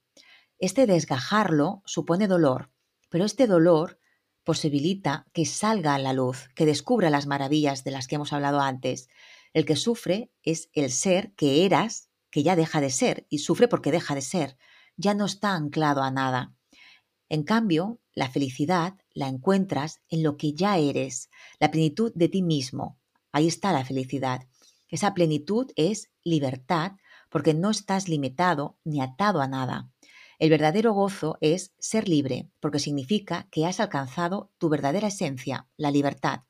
Este 0.59 0.87
desgajarlo 0.87 1.83
supone 1.87 2.29
dolor, 2.29 2.74
pero 3.15 3.27
este 3.27 3.47
dolor 3.47 4.01
posibilita 4.43 5.29
que 5.33 5.47
salga 5.47 5.95
a 5.95 6.01
la 6.01 6.13
luz, 6.13 6.49
que 6.57 6.67
descubra 6.67 7.11
las 7.11 7.29
maravillas 7.29 7.85
de 7.85 7.93
las 7.93 8.09
que 8.09 8.17
hemos 8.17 8.33
hablado 8.33 8.59
antes. 8.59 9.09
El 9.53 9.65
que 9.65 9.77
sufre 9.77 10.33
es 10.43 10.69
el 10.73 10.91
ser 10.91 11.33
que 11.35 11.65
eras, 11.65 12.09
que 12.33 12.43
ya 12.43 12.57
deja 12.57 12.81
de 12.81 12.91
ser, 12.91 13.25
y 13.29 13.39
sufre 13.39 13.69
porque 13.69 13.93
deja 13.93 14.17
de 14.17 14.21
ser, 14.21 14.57
ya 14.97 15.15
no 15.15 15.27
está 15.27 15.55
anclado 15.55 16.03
a 16.03 16.11
nada. 16.11 16.57
En 17.29 17.45
cambio, 17.45 18.01
la 18.15 18.29
felicidad 18.29 18.95
la 19.13 19.29
encuentras 19.29 20.01
en 20.09 20.25
lo 20.25 20.37
que 20.37 20.53
ya 20.53 20.77
eres, 20.79 21.31
la 21.61 21.71
plenitud 21.71 22.11
de 22.17 22.29
ti 22.29 22.43
mismo. 22.43 22.99
Ahí 23.31 23.47
está 23.47 23.71
la 23.71 23.85
felicidad. 23.85 24.49
Esa 24.89 25.15
plenitud 25.15 25.71
es 25.77 26.11
libertad 26.25 26.95
porque 27.31 27.55
no 27.55 27.71
estás 27.71 28.09
limitado 28.09 28.77
ni 28.83 29.01
atado 29.01 29.41
a 29.41 29.47
nada. 29.47 29.94
El 30.39 30.51
verdadero 30.51 30.93
gozo 30.93 31.39
es 31.41 31.73
ser 31.79 32.09
libre, 32.09 32.51
porque 32.61 32.79
significa 32.79 33.49
que 33.51 33.67
has 33.67 33.81
alcanzado 33.81 34.53
tu 34.59 34.69
verdadera 34.69 35.09
esencia, 35.09 35.69
la 35.77 35.91
libertad. 35.91 36.41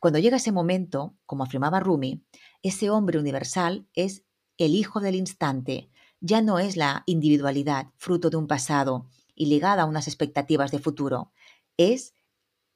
Cuando 0.00 0.18
llega 0.18 0.38
ese 0.38 0.52
momento, 0.52 1.16
como 1.26 1.44
afirmaba 1.44 1.80
Rumi, 1.80 2.24
ese 2.62 2.90
hombre 2.90 3.18
universal 3.18 3.86
es 3.94 4.24
el 4.56 4.74
hijo 4.74 5.00
del 5.00 5.14
instante, 5.14 5.90
ya 6.20 6.40
no 6.40 6.58
es 6.58 6.76
la 6.76 7.02
individualidad, 7.06 7.88
fruto 7.96 8.30
de 8.30 8.36
un 8.36 8.46
pasado 8.46 9.08
y 9.34 9.46
ligada 9.46 9.82
a 9.82 9.86
unas 9.86 10.06
expectativas 10.08 10.70
de 10.70 10.78
futuro, 10.78 11.32
es 11.76 12.14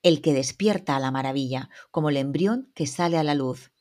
el 0.02 0.20
que 0.20 0.32
despierta 0.32 0.96
a 0.96 1.00
la 1.00 1.10
maravilla, 1.10 1.70
como 1.90 2.10
el 2.10 2.16
embrión 2.16 2.70
que 2.74 2.86
sale 2.86 3.18
a 3.18 3.24
la 3.24 3.34
luz. 3.34 3.72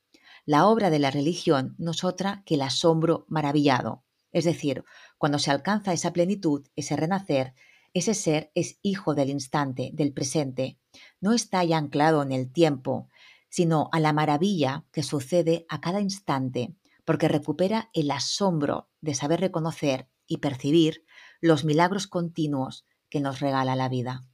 La 0.46 0.68
obra 0.68 0.90
de 0.90 1.00
la 1.00 1.12
religión 1.12 1.76
no 1.78 1.92
es 1.92 2.04
otra 2.04 2.44
que 2.46 2.56
el 2.56 2.62
asombro 2.62 3.26
maravillado, 3.28 4.04
es 4.32 4.46
decir, 4.46 4.84
cuando 5.18 5.40
se 5.40 5.52
alcanza 5.52 5.94
esa 5.94 6.14
plenitud, 6.14 6.68
ese 6.76 6.96
renacer, 6.96 7.54
ese 7.94 8.14
ser 8.14 8.52
es 8.56 8.80
hijo 8.82 9.16
del 9.16 9.30
instante, 9.30 9.92
del 9.94 10.12
presente. 10.12 10.78
No 11.22 11.34
está 11.34 11.64
ya 11.64 11.78
anclado 11.78 12.22
en 12.24 12.32
el 12.32 12.52
tiempo, 12.52 13.10
sino 13.50 13.90
a 13.94 14.00
la 14.00 14.12
maravilla 14.12 14.86
que 14.92 15.02
sucede 15.02 15.66
a 15.70 15.80
cada 15.80 16.02
instante, 16.02 16.76
porque 17.06 17.30
recupera 17.30 17.90
el 17.94 18.12
asombro 18.12 18.90
de 19.00 19.16
saber 19.16 19.40
reconocer 19.40 20.10
y 20.28 20.38
percibir 20.38 21.06
los 21.40 21.64
milagros 21.64 22.08
continuos 22.08 22.86
que 23.10 23.22
nos 23.22 23.40
regala 23.40 23.76
la 23.76 23.88
vida. 23.88 24.26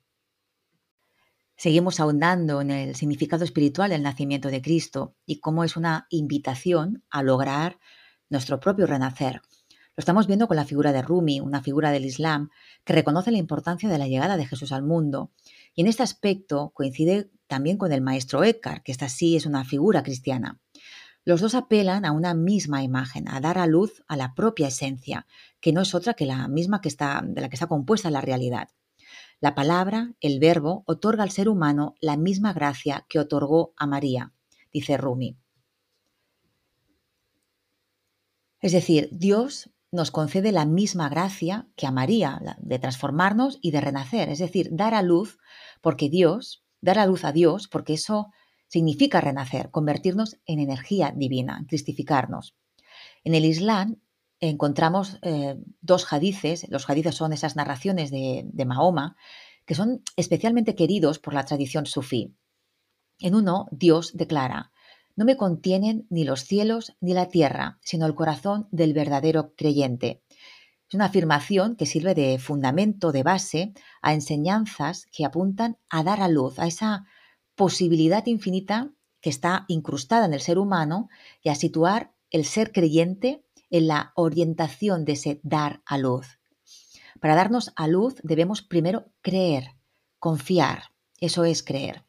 Seguimos 1.55 1.99
ahondando 1.99 2.61
en 2.61 2.71
el 2.71 2.95
significado 2.95 3.43
espiritual 3.43 3.91
del 3.91 4.01
nacimiento 4.01 4.49
de 4.49 4.63
Cristo 4.63 5.15
y 5.27 5.39
cómo 5.39 5.63
es 5.63 5.77
una 5.77 6.07
invitación 6.09 7.03
a 7.11 7.21
lograr 7.21 7.77
nuestro 8.29 8.59
propio 8.59 8.87
renacer. 8.87 9.43
Lo 9.97 10.01
estamos 10.01 10.25
viendo 10.25 10.47
con 10.47 10.55
la 10.55 10.63
figura 10.63 10.93
de 10.93 11.01
Rumi, 11.01 11.41
una 11.41 11.61
figura 11.61 11.91
del 11.91 12.05
Islam 12.05 12.49
que 12.85 12.93
reconoce 12.93 13.29
la 13.29 13.37
importancia 13.37 13.89
de 13.89 13.97
la 13.97 14.07
llegada 14.07 14.37
de 14.37 14.45
Jesús 14.45 14.71
al 14.71 14.83
mundo. 14.83 15.31
Y 15.75 15.81
en 15.81 15.87
este 15.87 16.01
aspecto 16.01 16.71
coincide 16.73 17.29
también 17.47 17.77
con 17.77 17.91
el 17.91 18.01
maestro 18.01 18.45
Eckhart, 18.45 18.83
que 18.83 18.93
esta 18.93 19.09
sí 19.09 19.35
es 19.35 19.45
una 19.45 19.65
figura 19.65 20.01
cristiana. 20.01 20.61
Los 21.25 21.41
dos 21.41 21.55
apelan 21.55 22.05
a 22.05 22.13
una 22.13 22.33
misma 22.33 22.83
imagen, 22.83 23.27
a 23.27 23.41
dar 23.41 23.57
a 23.57 23.67
luz 23.67 24.01
a 24.07 24.15
la 24.15 24.33
propia 24.33 24.69
esencia, 24.69 25.27
que 25.59 25.73
no 25.73 25.81
es 25.81 25.93
otra 25.93 26.13
que 26.13 26.25
la 26.25 26.47
misma 26.47 26.79
que 26.79 26.87
está, 26.87 27.21
de 27.23 27.41
la 27.41 27.49
que 27.49 27.57
está 27.57 27.67
compuesta 27.67 28.09
la 28.09 28.21
realidad. 28.21 28.69
La 29.41 29.55
palabra, 29.55 30.13
el 30.21 30.39
verbo, 30.39 30.83
otorga 30.87 31.23
al 31.23 31.31
ser 31.31 31.49
humano 31.49 31.95
la 31.99 32.15
misma 32.15 32.53
gracia 32.53 33.05
que 33.09 33.19
otorgó 33.19 33.73
a 33.75 33.87
María, 33.87 34.31
dice 34.71 34.95
Rumi. 34.95 35.37
Es 38.61 38.71
decir, 38.71 39.09
Dios 39.11 39.69
nos 39.91 40.11
concede 40.11 40.51
la 40.51 40.65
misma 40.65 41.09
gracia 41.09 41.67
que 41.75 41.85
a 41.85 41.91
María, 41.91 42.41
de 42.59 42.79
transformarnos 42.79 43.59
y 43.61 43.71
de 43.71 43.81
renacer, 43.81 44.29
es 44.29 44.39
decir, 44.39 44.69
dar 44.71 44.93
a 44.93 45.01
luz, 45.01 45.37
porque 45.81 46.09
Dios, 46.09 46.63
dar 46.79 46.97
a 46.97 47.05
luz 47.05 47.25
a 47.25 47.31
Dios, 47.33 47.67
porque 47.67 47.93
eso 47.93 48.31
significa 48.67 49.19
renacer, 49.19 49.69
convertirnos 49.69 50.39
en 50.45 50.59
energía 50.59 51.13
divina, 51.15 51.65
cristificarnos. 51.67 52.55
En 53.25 53.35
el 53.35 53.43
Islam 53.43 53.97
encontramos 54.39 55.19
eh, 55.21 55.57
dos 55.81 56.11
hadices. 56.11 56.65
Los 56.69 56.89
hadices 56.89 57.15
son 57.15 57.33
esas 57.33 57.55
narraciones 57.55 58.11
de, 58.11 58.43
de 58.45 58.65
Mahoma 58.65 59.17
que 59.65 59.75
son 59.75 60.03
especialmente 60.15 60.73
queridos 60.73 61.19
por 61.19 61.33
la 61.33 61.45
tradición 61.45 61.85
sufí. 61.85 62.33
En 63.19 63.35
uno, 63.35 63.67
Dios 63.71 64.11
declara, 64.15 64.71
no 65.15 65.25
me 65.25 65.37
contienen 65.37 66.07
ni 66.09 66.23
los 66.23 66.41
cielos 66.41 66.95
ni 67.01 67.13
la 67.13 67.29
tierra, 67.29 67.79
sino 67.81 68.05
el 68.05 68.15
corazón 68.15 68.67
del 68.71 68.93
verdadero 68.93 69.53
creyente. 69.55 70.23
Es 70.87 70.95
una 70.95 71.05
afirmación 71.05 71.75
que 71.75 71.85
sirve 71.85 72.13
de 72.15 72.37
fundamento, 72.37 73.11
de 73.11 73.23
base, 73.23 73.73
a 74.01 74.13
enseñanzas 74.13 75.05
que 75.11 75.23
apuntan 75.23 75.77
a 75.89 76.03
dar 76.03 76.21
a 76.21 76.27
luz 76.27 76.59
a 76.59 76.67
esa 76.67 77.05
posibilidad 77.55 78.25
infinita 78.25 78.91
que 79.21 79.29
está 79.29 79.65
incrustada 79.67 80.25
en 80.25 80.33
el 80.33 80.41
ser 80.41 80.57
humano 80.57 81.09
y 81.41 81.49
a 81.49 81.55
situar 81.55 82.13
el 82.29 82.43
ser 82.43 82.71
creyente 82.71 83.45
en 83.69 83.87
la 83.87 84.11
orientación 84.15 85.05
de 85.05 85.13
ese 85.13 85.39
dar 85.43 85.81
a 85.85 85.97
luz. 85.97 86.39
Para 87.21 87.35
darnos 87.35 87.71
a 87.75 87.87
luz 87.87 88.15
debemos 88.23 88.61
primero 88.61 89.05
creer, 89.21 89.75
confiar. 90.19 90.91
Eso 91.19 91.43
es 91.45 91.61
creer. 91.61 92.03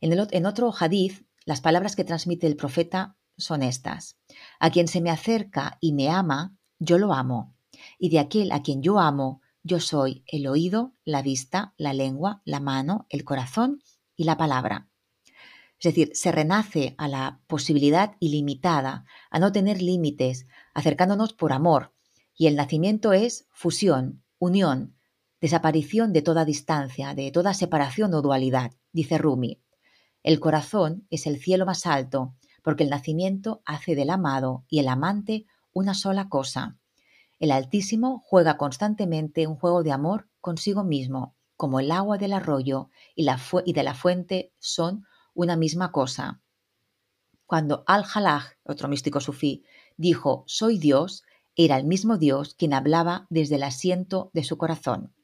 En, 0.00 0.12
en 0.30 0.46
otro 0.46 0.72
hadith, 0.78 1.25
las 1.46 1.60
palabras 1.60 1.94
que 1.94 2.04
transmite 2.04 2.48
el 2.48 2.56
profeta 2.56 3.16
son 3.38 3.62
estas. 3.62 4.18
A 4.58 4.70
quien 4.70 4.88
se 4.88 5.00
me 5.00 5.10
acerca 5.10 5.78
y 5.80 5.92
me 5.92 6.10
ama, 6.10 6.56
yo 6.80 6.98
lo 6.98 7.14
amo. 7.14 7.54
Y 7.98 8.10
de 8.10 8.18
aquel 8.18 8.50
a 8.50 8.62
quien 8.62 8.82
yo 8.82 8.98
amo, 8.98 9.40
yo 9.62 9.78
soy 9.78 10.24
el 10.26 10.48
oído, 10.48 10.92
la 11.04 11.22
vista, 11.22 11.72
la 11.76 11.94
lengua, 11.94 12.42
la 12.44 12.58
mano, 12.58 13.06
el 13.10 13.22
corazón 13.22 13.80
y 14.16 14.24
la 14.24 14.36
palabra. 14.36 14.88
Es 15.78 15.94
decir, 15.94 16.10
se 16.14 16.32
renace 16.32 16.96
a 16.98 17.06
la 17.06 17.40
posibilidad 17.46 18.16
ilimitada, 18.18 19.04
a 19.30 19.38
no 19.38 19.52
tener 19.52 19.80
límites, 19.80 20.48
acercándonos 20.74 21.32
por 21.32 21.52
amor. 21.52 21.94
Y 22.34 22.48
el 22.48 22.56
nacimiento 22.56 23.12
es 23.12 23.46
fusión, 23.52 24.24
unión, 24.38 24.96
desaparición 25.40 26.12
de 26.12 26.22
toda 26.22 26.44
distancia, 26.44 27.14
de 27.14 27.30
toda 27.30 27.54
separación 27.54 28.14
o 28.14 28.22
dualidad, 28.22 28.72
dice 28.90 29.16
Rumi. 29.16 29.62
El 30.26 30.40
corazón 30.40 31.06
es 31.08 31.28
el 31.28 31.38
cielo 31.38 31.66
más 31.66 31.86
alto, 31.86 32.34
porque 32.64 32.82
el 32.82 32.90
nacimiento 32.90 33.62
hace 33.64 33.94
del 33.94 34.10
amado 34.10 34.64
y 34.68 34.80
el 34.80 34.88
amante 34.88 35.46
una 35.72 35.94
sola 35.94 36.28
cosa. 36.28 36.76
El 37.38 37.52
Altísimo 37.52 38.24
juega 38.26 38.56
constantemente 38.56 39.46
un 39.46 39.54
juego 39.54 39.84
de 39.84 39.92
amor 39.92 40.28
consigo 40.40 40.82
mismo, 40.82 41.36
como 41.56 41.78
el 41.78 41.92
agua 41.92 42.18
del 42.18 42.32
arroyo 42.32 42.90
y, 43.14 43.24
de 43.24 43.82
la 43.84 43.94
fuente 43.94 44.52
son 44.58 45.04
una 45.32 45.54
misma 45.54 45.92
cosa. 45.92 46.40
Cuando 47.46 47.84
Al-Jalaj, 47.86 48.54
otro 48.64 48.88
místico 48.88 49.20
sufí, 49.20 49.62
dijo 49.96 50.42
Soy 50.48 50.78
Dios, 50.78 51.22
era 51.54 51.76
el 51.76 51.84
mismo 51.84 52.18
Dios 52.18 52.56
quien 52.56 52.74
hablaba 52.74 53.28
desde 53.30 53.54
el 53.54 53.62
asiento 53.62 54.32
de 54.34 54.42
su 54.42 54.58
corazón. 54.58 55.14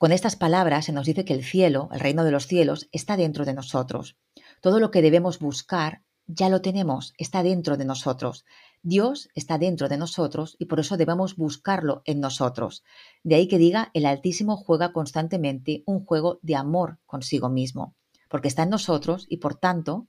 Con 0.00 0.12
estas 0.12 0.34
palabras 0.34 0.86
se 0.86 0.92
nos 0.92 1.04
dice 1.04 1.26
que 1.26 1.34
el 1.34 1.44
cielo, 1.44 1.90
el 1.92 2.00
reino 2.00 2.24
de 2.24 2.30
los 2.30 2.46
cielos, 2.46 2.88
está 2.90 3.18
dentro 3.18 3.44
de 3.44 3.52
nosotros. 3.52 4.16
Todo 4.62 4.80
lo 4.80 4.90
que 4.90 5.02
debemos 5.02 5.40
buscar 5.40 6.04
ya 6.26 6.48
lo 6.48 6.62
tenemos, 6.62 7.12
está 7.18 7.42
dentro 7.42 7.76
de 7.76 7.84
nosotros. 7.84 8.46
Dios 8.80 9.28
está 9.34 9.58
dentro 9.58 9.90
de 9.90 9.98
nosotros 9.98 10.56
y 10.58 10.64
por 10.64 10.80
eso 10.80 10.96
debemos 10.96 11.36
buscarlo 11.36 12.00
en 12.06 12.20
nosotros. 12.20 12.82
De 13.24 13.34
ahí 13.34 13.46
que 13.46 13.58
diga, 13.58 13.90
el 13.92 14.06
Altísimo 14.06 14.56
juega 14.56 14.94
constantemente 14.94 15.82
un 15.84 16.06
juego 16.06 16.38
de 16.40 16.56
amor 16.56 16.98
consigo 17.04 17.50
mismo 17.50 17.94
porque 18.30 18.48
está 18.48 18.62
en 18.62 18.70
nosotros 18.70 19.26
y 19.28 19.36
por 19.36 19.56
tanto, 19.56 20.06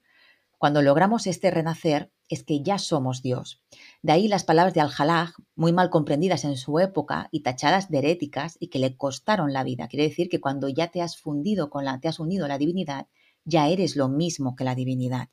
cuando 0.58 0.82
logramos 0.82 1.28
este 1.28 1.52
renacer, 1.52 2.14
es 2.32 2.44
que 2.44 2.64
ya 2.64 2.78
somos 2.78 3.22
Dios. 3.22 3.62
De 4.02 4.14
ahí 4.14 4.30
las 4.30 4.46
palabras 4.46 4.74
de 4.74 4.80
Al-Jalaj, 4.80 5.34
muy 5.56 5.74
mal 5.74 5.90
comprendidas 5.90 6.46
en 6.46 6.56
su 6.56 6.80
época 6.80 7.28
y 7.32 7.42
tachadas 7.42 7.90
de 7.90 7.98
heréticas 7.98 8.56
y 8.60 8.70
que 8.70 8.80
le 8.80 8.96
costaron 8.96 9.52
la 9.52 9.66
vida. 9.66 9.90
Quiere 9.90 10.08
decir 10.08 10.30
que 10.30 10.40
cuando 10.40 10.70
ya 10.70 10.88
te 10.88 11.02
has 11.02 11.18
fundido 11.18 11.70
con 11.70 11.84
la, 11.84 12.00
te 12.00 12.08
has 12.08 12.20
unido 12.20 12.46
a 12.46 12.48
la 12.48 12.58
divinidad, 12.58 13.08
ya 13.44 13.68
eres 13.68 13.98
lo 13.98 14.08
mismo 14.08 14.56
que 14.56 14.64
la 14.64 14.76
divinidad. 14.76 15.28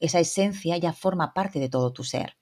Esa 0.00 0.18
esencia 0.18 0.76
ya 0.76 0.92
forma 0.92 1.34
parte 1.34 1.60
de 1.60 1.68
todo 1.68 1.92
tu 1.92 2.02
ser. 2.02 2.36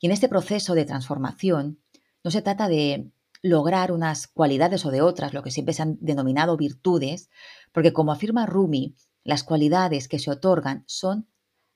Y 0.00 0.06
en 0.06 0.12
este 0.12 0.28
proceso 0.28 0.74
de 0.74 0.84
transformación, 0.84 1.80
no 2.24 2.32
se 2.32 2.42
trata 2.42 2.66
de 2.68 3.12
lograr 3.42 3.92
unas 3.92 4.26
cualidades 4.26 4.84
o 4.84 4.90
de 4.90 5.02
otras, 5.02 5.34
lo 5.34 5.44
que 5.44 5.52
siempre 5.52 5.72
se 5.72 5.82
han 5.82 5.98
denominado 6.00 6.56
virtudes, 6.56 7.30
porque 7.72 7.92
como 7.92 8.10
afirma 8.10 8.46
Rumi, 8.46 8.96
las 9.22 9.44
cualidades 9.44 10.08
que 10.08 10.18
se 10.18 10.32
otorgan 10.32 10.82
son 10.86 11.28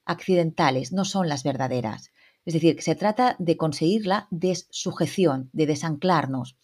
accidentales, 0.04 0.92
no 0.92 1.04
son 1.04 1.28
las 1.28 1.42
verdaderas. 1.42 2.10
Es 2.44 2.54
decir, 2.54 2.76
que 2.76 2.82
se 2.82 2.94
trata 2.94 3.36
de 3.38 3.56
conseguir 3.56 4.06
la 4.06 4.26
desujeción, 4.30 5.50
de 5.52 5.66
desanclarnos, 5.66 6.56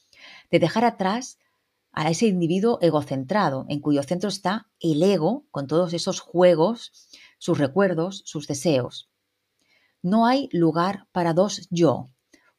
de 0.50 0.58
dejar 0.58 0.84
atrás 0.84 1.38
a 1.92 2.10
ese 2.10 2.26
individuo 2.26 2.78
egocentrado, 2.80 3.66
en 3.68 3.80
cuyo 3.80 4.02
centro 4.02 4.28
está 4.28 4.68
el 4.80 5.02
ego, 5.02 5.46
con 5.50 5.66
todos 5.66 5.92
esos 5.94 6.20
juegos, 6.20 6.92
sus 7.38 7.58
recuerdos, 7.58 8.22
sus 8.24 8.46
deseos. 8.46 9.08
No 10.02 10.26
hay 10.26 10.48
lugar 10.52 11.08
para 11.12 11.34
dos 11.34 11.66
yo. 11.70 12.08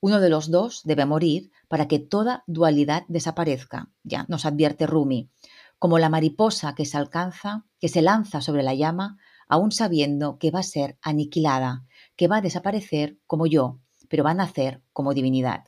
Uno 0.02 0.20
de 0.20 0.30
los 0.30 0.50
dos 0.52 0.82
debe 0.84 1.06
morir 1.06 1.52
para 1.68 1.88
que 1.88 2.00
toda 2.00 2.44
dualidad 2.48 3.04
desaparezca, 3.08 3.90
ya 4.04 4.26
nos 4.28 4.46
advierte 4.46 4.88
Rumi, 4.88 5.30
como 5.78 6.00
la 6.00 6.10
mariposa 6.10 6.76
que 6.76 6.86
se 6.86 6.98
alcanza, 6.98 7.66
que 7.80 7.88
se 7.90 8.02
lanza 8.02 8.42
sobre 8.42 8.64
la 8.64 8.74
llama, 8.74 9.18
aún 9.50 9.72
sabiendo 9.72 10.38
que 10.38 10.52
va 10.52 10.60
a 10.60 10.64
ser 10.64 10.98
aniquilada, 11.02 11.84
que 12.16 12.28
va 12.28 12.38
a 12.38 12.42
desaparecer 12.42 13.18
como 13.28 13.48
yo, 13.48 13.82
pero 14.08 14.24
va 14.24 14.32
a 14.32 14.36
nacer 14.36 14.82
como 14.94 15.14
divinidad. 15.14 15.66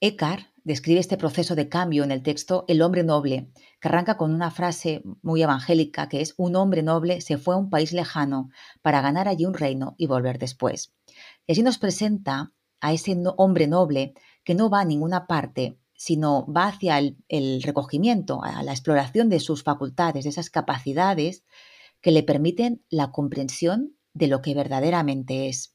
Eckhart 0.00 0.46
describe 0.64 0.98
este 0.98 1.16
proceso 1.16 1.54
de 1.54 1.68
cambio 1.68 2.02
en 2.02 2.10
el 2.10 2.22
texto 2.22 2.64
El 2.66 2.82
hombre 2.82 3.04
noble, 3.04 3.52
que 3.80 3.88
arranca 3.88 4.16
con 4.16 4.34
una 4.34 4.50
frase 4.50 5.02
muy 5.22 5.42
evangélica 5.42 6.08
que 6.08 6.20
es 6.20 6.34
un 6.36 6.56
hombre 6.56 6.82
noble 6.82 7.20
se 7.20 7.38
fue 7.38 7.54
a 7.54 7.58
un 7.58 7.70
país 7.70 7.92
lejano 7.92 8.50
para 8.82 9.00
ganar 9.00 9.28
allí 9.28 9.46
un 9.46 9.54
reino 9.54 9.94
y 9.96 10.06
volver 10.06 10.38
después. 10.38 10.92
Y 11.46 11.52
así 11.52 11.62
nos 11.62 11.78
presenta 11.78 12.52
a 12.80 12.92
ese 12.92 13.16
hombre 13.36 13.68
noble 13.68 14.14
que 14.44 14.54
no 14.54 14.68
va 14.68 14.80
a 14.80 14.84
ninguna 14.84 15.26
parte, 15.26 15.78
sino 15.96 16.46
va 16.52 16.68
hacia 16.68 16.98
el, 16.98 17.62
recogimiento, 17.62 18.42
a 18.42 18.62
la 18.62 18.72
exploración 18.72 19.28
de 19.28 19.40
sus 19.40 19.62
facultades, 19.62 20.24
de 20.24 20.30
esas 20.30 20.50
capacidades 20.50 21.44
que 22.00 22.10
le 22.10 22.22
permiten 22.22 22.84
la 22.88 23.10
comprensión 23.10 23.96
de 24.12 24.28
lo 24.28 24.42
que 24.42 24.54
verdaderamente 24.54 25.48
es. 25.48 25.74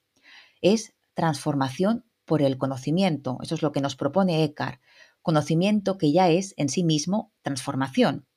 Es 0.62 0.94
transformación 1.14 2.06
por 2.26 2.42
el 2.42 2.58
conocimiento. 2.58 3.40
Eso 3.42 3.56
es 3.56 3.62
lo 3.62 3.72
que 3.72 3.82
nos 3.82 3.96
propone 3.96 4.44
Eckhart. 4.44 4.80
Conocimiento 5.22 5.98
que 5.98 6.12
ya 6.12 6.30
es 6.30 6.54
en 6.58 6.70
sí 6.70 6.84
mismo 6.84 7.34
transformación. 7.42 8.28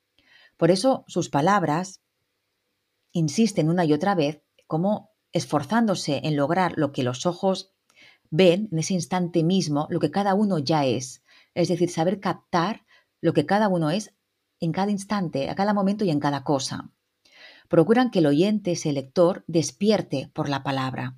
Por 0.56 0.70
eso 0.70 1.04
sus 1.06 1.28
palabras 1.28 2.00
insisten 3.12 3.68
una 3.68 3.84
y 3.84 3.92
otra 3.92 4.14
vez 4.14 4.42
como 4.66 5.10
esforzándose 5.32 6.20
en 6.24 6.36
lograr 6.36 6.74
lo 6.76 6.92
que 6.92 7.02
los 7.02 7.26
ojos 7.26 7.74
ven 8.30 8.68
en 8.72 8.78
ese 8.78 8.94
instante 8.94 9.44
mismo 9.44 9.86
lo 9.90 10.00
que 10.00 10.10
cada 10.10 10.34
uno 10.34 10.58
ya 10.58 10.84
es. 10.86 11.22
Es 11.54 11.68
decir, 11.68 11.90
saber 11.90 12.20
captar 12.20 12.84
lo 13.20 13.32
que 13.32 13.46
cada 13.46 13.68
uno 13.68 13.90
es 13.90 14.14
en 14.60 14.72
cada 14.72 14.90
instante, 14.90 15.48
a 15.48 15.54
cada 15.54 15.74
momento 15.74 16.04
y 16.04 16.10
en 16.10 16.20
cada 16.20 16.44
cosa. 16.44 16.90
Procuran 17.68 18.10
que 18.10 18.18
el 18.18 18.26
oyente, 18.26 18.72
ese 18.72 18.92
lector, 18.92 19.44
despierte 19.46 20.30
por 20.34 20.48
la 20.48 20.62
palabra. 20.62 21.16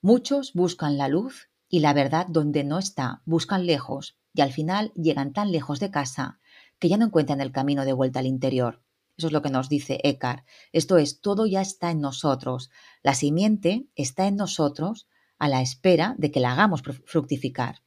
Muchos 0.00 0.52
buscan 0.52 0.96
la 0.96 1.08
luz 1.08 1.50
y 1.68 1.80
la 1.80 1.92
verdad 1.92 2.26
donde 2.28 2.64
no 2.64 2.78
está, 2.78 3.22
buscan 3.24 3.66
lejos, 3.66 4.16
y 4.32 4.40
al 4.40 4.52
final 4.52 4.92
llegan 4.94 5.32
tan 5.32 5.50
lejos 5.50 5.80
de 5.80 5.90
casa 5.90 6.38
que 6.78 6.88
ya 6.88 6.96
no 6.96 7.06
encuentran 7.06 7.40
el 7.40 7.52
camino 7.52 7.84
de 7.84 7.92
vuelta 7.92 8.20
al 8.20 8.26
interior. 8.26 8.82
Eso 9.16 9.26
es 9.26 9.32
lo 9.32 9.42
que 9.42 9.50
nos 9.50 9.68
dice 9.68 9.98
Eckhart. 10.04 10.46
Esto 10.72 10.96
es, 10.96 11.20
todo 11.20 11.44
ya 11.44 11.60
está 11.60 11.90
en 11.90 12.00
nosotros. 12.00 12.70
La 13.02 13.14
simiente 13.14 13.88
está 13.96 14.28
en 14.28 14.36
nosotros 14.36 15.08
a 15.38 15.48
la 15.48 15.60
espera 15.60 16.14
de 16.18 16.30
que 16.30 16.40
la 16.40 16.52
hagamos 16.52 16.82
fructificar. 16.82 17.82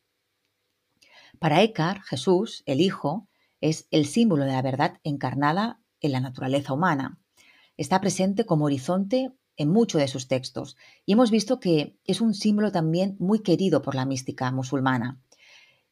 Para 1.42 1.64
Eckhart, 1.64 2.04
Jesús, 2.04 2.62
el 2.68 2.82
Hijo, 2.82 3.28
es 3.62 3.88
el 3.90 4.06
símbolo 4.06 4.46
de 4.46 4.52
la 4.52 4.62
verdad 4.62 5.00
encarnada 5.04 5.82
en 6.00 6.12
la 6.12 6.20
naturaleza 6.20 6.72
humana. 6.72 7.20
Está 7.78 8.00
presente 8.00 8.46
como 8.46 8.66
horizonte 8.66 9.32
en 9.58 9.70
muchos 9.70 10.00
de 10.00 10.08
sus 10.08 10.28
textos 10.28 10.78
y 11.04 11.14
hemos 11.14 11.32
visto 11.32 11.60
que 11.60 11.98
es 12.06 12.22
un 12.22 12.36
símbolo 12.36 12.72
también 12.72 13.16
muy 13.18 13.40
querido 13.40 13.82
por 13.82 13.96
la 13.96 14.06
mística 14.06 14.52
musulmana. 14.52 15.20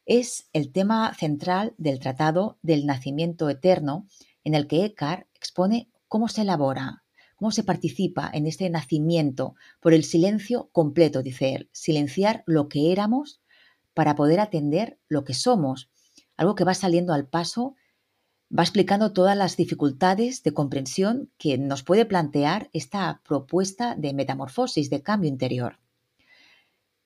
Es 0.06 0.48
el 0.52 0.70
tema 0.70 1.14
central 1.14 1.74
del 1.78 1.98
Tratado 1.98 2.60
del 2.62 2.86
Nacimiento 2.86 3.50
Eterno 3.50 4.06
en 4.44 4.54
el 4.54 4.68
que 4.68 4.84
Eckhart 4.84 5.26
expone 5.34 5.90
cómo 6.06 6.28
se 6.28 6.42
elabora, 6.42 7.02
cómo 7.34 7.50
se 7.50 7.64
participa 7.64 8.30
en 8.32 8.46
este 8.46 8.70
nacimiento 8.70 9.56
por 9.80 9.94
el 9.94 10.04
silencio 10.04 10.70
completo, 10.70 11.24
dice 11.24 11.56
él, 11.56 11.70
silenciar 11.72 12.44
lo 12.46 12.68
que 12.68 12.92
éramos 12.92 13.40
para 13.94 14.14
poder 14.14 14.40
atender 14.40 14.98
lo 15.08 15.24
que 15.24 15.34
somos, 15.34 15.90
algo 16.36 16.54
que 16.54 16.64
va 16.64 16.74
saliendo 16.74 17.12
al 17.12 17.28
paso, 17.28 17.74
va 18.56 18.62
explicando 18.62 19.12
todas 19.12 19.36
las 19.36 19.56
dificultades 19.56 20.42
de 20.42 20.52
comprensión 20.52 21.30
que 21.38 21.56
nos 21.58 21.82
puede 21.82 22.04
plantear 22.04 22.68
esta 22.72 23.22
propuesta 23.24 23.94
de 23.96 24.12
metamorfosis, 24.12 24.90
de 24.90 25.02
cambio 25.02 25.28
interior. 25.28 25.78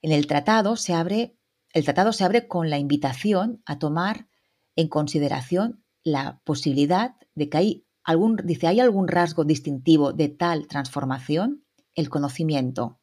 En 0.01 0.13
el 0.13 0.27
tratado 0.27 0.77
se 0.77 0.95
abre, 0.95 1.37
el 1.73 1.85
tratado 1.85 2.13
se 2.13 2.25
abre 2.25 2.47
con 2.47 2.71
la 2.71 2.79
invitación 2.79 3.63
a 3.67 3.79
tomar 3.79 4.29
en 4.77 4.89
consideración 4.89 5.85
la 6.03 6.41
posibilidad 6.45 7.17
de 7.35 7.49
que 7.49 7.57
hay 7.57 7.87
algún, 8.03 8.37
dice, 8.45 8.67
¿hay 8.67 8.81
algún 8.81 9.09
rasgo 9.09 9.45
distintivo 9.45 10.13
de 10.13 10.29
tal 10.29 10.67
transformación? 10.67 11.65
El 11.95 12.11
conocimiento. 12.11 13.01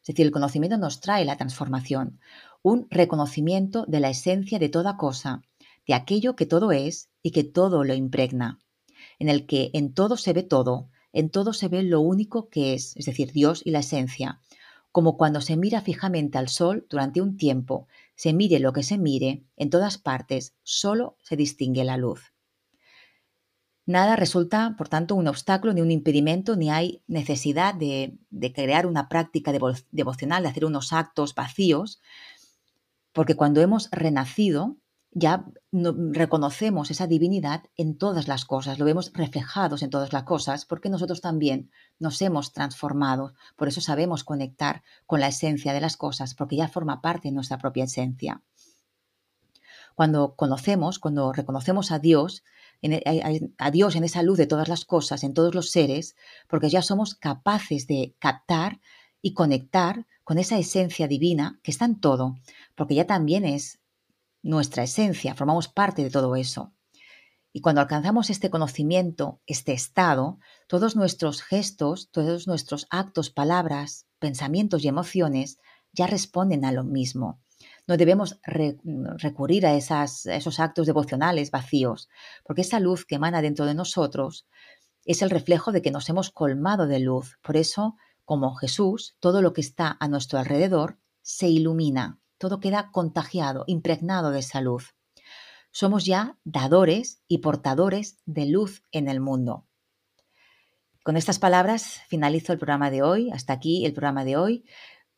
Es 0.00 0.08
decir, 0.08 0.26
el 0.26 0.32
conocimiento 0.32 0.78
nos 0.78 1.00
trae 1.00 1.24
la 1.24 1.36
transformación, 1.36 2.20
un 2.62 2.86
reconocimiento 2.90 3.84
de 3.86 4.00
la 4.00 4.10
esencia 4.10 4.58
de 4.58 4.68
toda 4.68 4.96
cosa, 4.96 5.42
de 5.86 5.94
aquello 5.94 6.36
que 6.36 6.46
todo 6.46 6.72
es 6.72 7.08
y 7.22 7.30
que 7.30 7.44
todo 7.44 7.84
lo 7.84 7.94
impregna, 7.94 8.58
en 9.18 9.28
el 9.28 9.46
que 9.46 9.70
en 9.72 9.94
todo 9.94 10.16
se 10.16 10.32
ve 10.32 10.42
todo, 10.42 10.88
en 11.12 11.30
todo 11.30 11.52
se 11.52 11.68
ve 11.68 11.82
lo 11.82 12.00
único 12.00 12.48
que 12.48 12.74
es, 12.74 12.96
es 12.96 13.06
decir, 13.06 13.32
Dios 13.32 13.62
y 13.64 13.70
la 13.70 13.80
esencia, 13.80 14.40
como 14.92 15.16
cuando 15.16 15.40
se 15.40 15.56
mira 15.56 15.80
fijamente 15.80 16.38
al 16.38 16.48
sol 16.48 16.86
durante 16.88 17.20
un 17.20 17.36
tiempo, 17.36 17.86
se 18.14 18.32
mire 18.32 18.58
lo 18.58 18.72
que 18.72 18.82
se 18.82 18.98
mire, 18.98 19.44
en 19.56 19.70
todas 19.70 19.98
partes 19.98 20.54
solo 20.62 21.16
se 21.22 21.36
distingue 21.36 21.84
la 21.84 21.96
luz. 21.96 22.32
Nada 23.86 24.14
resulta, 24.14 24.74
por 24.76 24.88
tanto, 24.88 25.14
un 25.14 25.26
obstáculo 25.26 25.72
ni 25.72 25.80
un 25.80 25.90
impedimento, 25.90 26.54
ni 26.54 26.70
hay 26.70 27.02
necesidad 27.08 27.74
de, 27.74 28.18
crear 28.54 28.86
una 28.86 29.08
práctica 29.08 29.52
devocional, 29.52 30.42
de 30.42 30.48
hacer 30.48 30.64
unos 30.64 30.92
actos 30.92 31.34
vacíos, 31.34 32.00
porque 33.12 33.34
cuando 33.34 33.60
hemos 33.60 33.88
renacido, 33.90 34.76
ya 35.12 35.44
reconocemos 35.72 36.90
esa 36.90 37.06
divinidad 37.08 37.64
en 37.76 37.98
todas 37.98 38.28
las 38.28 38.44
cosas, 38.44 38.78
lo 38.78 38.84
vemos 38.84 39.12
reflejados 39.12 39.82
en 39.82 39.90
todas 39.90 40.12
las 40.12 40.22
cosas, 40.22 40.66
porque 40.66 40.88
nosotros 40.88 41.20
también 41.20 41.70
nos 41.98 42.22
hemos 42.22 42.52
transformado, 42.52 43.34
por 43.56 43.66
eso 43.66 43.80
sabemos 43.80 44.22
conectar 44.22 44.82
con 45.06 45.20
la 45.20 45.28
esencia 45.28 45.72
de 45.72 45.80
las 45.80 45.96
cosas, 45.96 46.34
porque 46.34 46.56
ya 46.56 46.68
forma 46.68 47.00
parte 47.00 47.28
de 47.28 47.34
nuestra 47.34 47.58
propia 47.58 47.84
esencia. 47.84 48.42
Cuando 49.96 50.36
conocemos, 50.36 50.98
cuando 51.00 51.32
reconocemos 51.32 51.90
a 51.90 51.98
Dios, 51.98 52.44
e, 52.80 53.52
a 53.58 53.70
Dios 53.70 53.96
en 53.96 54.04
esa 54.04 54.22
luz 54.22 54.38
de 54.38 54.46
todas 54.46 54.68
las 54.68 54.84
cosas, 54.84 55.24
en 55.24 55.34
todos 55.34 55.54
los 55.54 55.70
seres, 55.70 56.16
porque 56.48 56.70
ya 56.70 56.82
somos 56.82 57.16
capaces 57.16 57.86
de 57.88 58.14
captar 58.20 58.80
y 59.20 59.34
conectar 59.34 60.06
con 60.30 60.38
esa 60.38 60.58
esencia 60.58 61.08
divina 61.08 61.58
que 61.64 61.72
está 61.72 61.86
en 61.86 61.98
todo, 61.98 62.36
porque 62.76 62.94
ya 62.94 63.04
también 63.04 63.44
es 63.44 63.80
nuestra 64.44 64.84
esencia, 64.84 65.34
formamos 65.34 65.66
parte 65.66 66.04
de 66.04 66.10
todo 66.10 66.36
eso. 66.36 66.72
Y 67.52 67.62
cuando 67.62 67.80
alcanzamos 67.80 68.30
este 68.30 68.48
conocimiento, 68.48 69.40
este 69.48 69.72
estado, 69.72 70.38
todos 70.68 70.94
nuestros 70.94 71.42
gestos, 71.42 72.12
todos 72.12 72.46
nuestros 72.46 72.86
actos, 72.90 73.30
palabras, 73.30 74.06
pensamientos 74.20 74.84
y 74.84 74.86
emociones 74.86 75.58
ya 75.92 76.06
responden 76.06 76.64
a 76.64 76.70
lo 76.70 76.84
mismo. 76.84 77.40
No 77.88 77.96
debemos 77.96 78.38
recurrir 78.44 79.66
a, 79.66 79.74
esos 79.74 80.60
actos 80.60 80.86
devocionales 80.86 81.50
vacíos, 81.50 82.08
porque 82.44 82.62
esa 82.62 82.78
luz 82.78 83.04
que 83.04 83.16
emana 83.16 83.42
dentro 83.42 83.66
de 83.66 83.74
nosotros 83.74 84.46
es 85.04 85.22
el 85.22 85.30
reflejo 85.30 85.72
de 85.72 85.82
que 85.82 85.90
nos 85.90 86.08
hemos 86.08 86.30
colmado 86.30 86.86
de 86.86 87.00
luz. 87.00 87.36
Por 87.42 87.56
eso, 87.56 87.96
como 88.30 88.54
Jesús, 88.54 89.16
todo 89.18 89.42
lo 89.42 89.52
que 89.52 89.60
está 89.60 89.96
a 89.98 90.06
nuestro 90.06 90.38
alrededor 90.38 91.00
se 91.20 91.48
ilumina, 91.48 92.20
todo 92.38 92.60
queda 92.60 92.92
contagiado, 92.92 93.64
impregnado 93.66 94.30
de 94.30 94.38
esa 94.38 94.60
luz. 94.60 94.94
Somos 95.72 96.04
ya 96.04 96.38
dadores 96.44 97.24
y 97.26 97.38
portadores 97.38 98.18
de 98.26 98.46
luz 98.46 98.84
en 98.92 99.08
el 99.08 99.18
mundo. 99.18 99.66
Con 101.02 101.16
estas 101.16 101.40
palabras 101.40 102.02
finalizo 102.06 102.52
el 102.52 102.60
programa 102.60 102.92
de 102.92 103.02
hoy. 103.02 103.32
Hasta 103.32 103.52
aquí 103.52 103.84
el 103.84 103.94
programa 103.94 104.24
de 104.24 104.36
hoy 104.36 104.64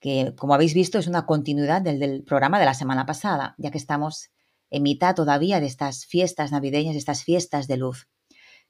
que 0.00 0.32
como 0.34 0.54
habéis 0.54 0.72
visto 0.72 0.98
es 0.98 1.06
una 1.06 1.26
continuidad 1.26 1.82
del, 1.82 2.24
programa 2.24 2.58
de 2.58 2.64
la 2.64 2.72
semana 2.72 3.04
pasada, 3.04 3.54
ya 3.58 3.70
que 3.70 3.76
estamos 3.76 4.30
en 4.70 4.84
mitad 4.84 5.14
todavía 5.14 5.60
de 5.60 5.66
estas 5.66 6.06
fiestas 6.06 6.50
navideñas, 6.50 6.94
de 6.94 6.98
estas 7.00 7.24
fiestas 7.24 7.68
de 7.68 7.76
luz. 7.76 8.08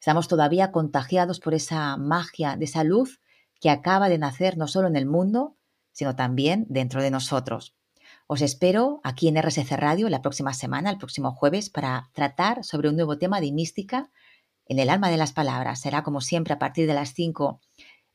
Estamos 0.01 0.27
todavía 0.27 0.73
contagiados 0.73 1.39
por 1.39 1.55
esa 1.55 1.97
magia 1.97 2.57
de 2.57 2.65
esa 2.65 2.83
luz 2.83 3.21
que 3.63 3.71
acaba 3.71 4.11
de 4.11 4.19
nacer 4.19 4.59
no 4.59 4.67
solo 4.67 4.89
en 4.89 4.97
el 4.97 5.07
mundo, 5.07 5.57
sino 5.93 6.17
también 6.17 6.67
dentro 6.69 7.01
de 7.01 7.13
nosotros. 7.13 7.77
Os 8.27 8.43
espero 8.43 9.01
aquí 9.05 9.29
en 9.29 9.41
RSC 9.41 9.77
Radio 9.77 10.09
la 10.09 10.21
próxima 10.21 10.53
semana, 10.53 10.91
el 10.91 10.99
próximo 10.99 11.33
jueves, 11.33 11.71
para 11.71 12.11
tratar 12.13 12.65
sobre 12.65 12.89
un 12.89 12.97
nuevo 12.97 13.19
tema 13.19 13.41
de 13.41 13.53
mística 13.53 14.11
en 14.67 14.81
el 14.81 14.91
alma 14.91 15.11
de 15.11 15.17
las 15.17 15.33
palabras. 15.33 15.81
Será 15.81 16.03
como 16.03 16.21
siempre 16.21 16.55
a 16.55 16.59
partir 16.59 16.89
de 16.89 16.95
las 16.95 17.15
5 17.15 17.61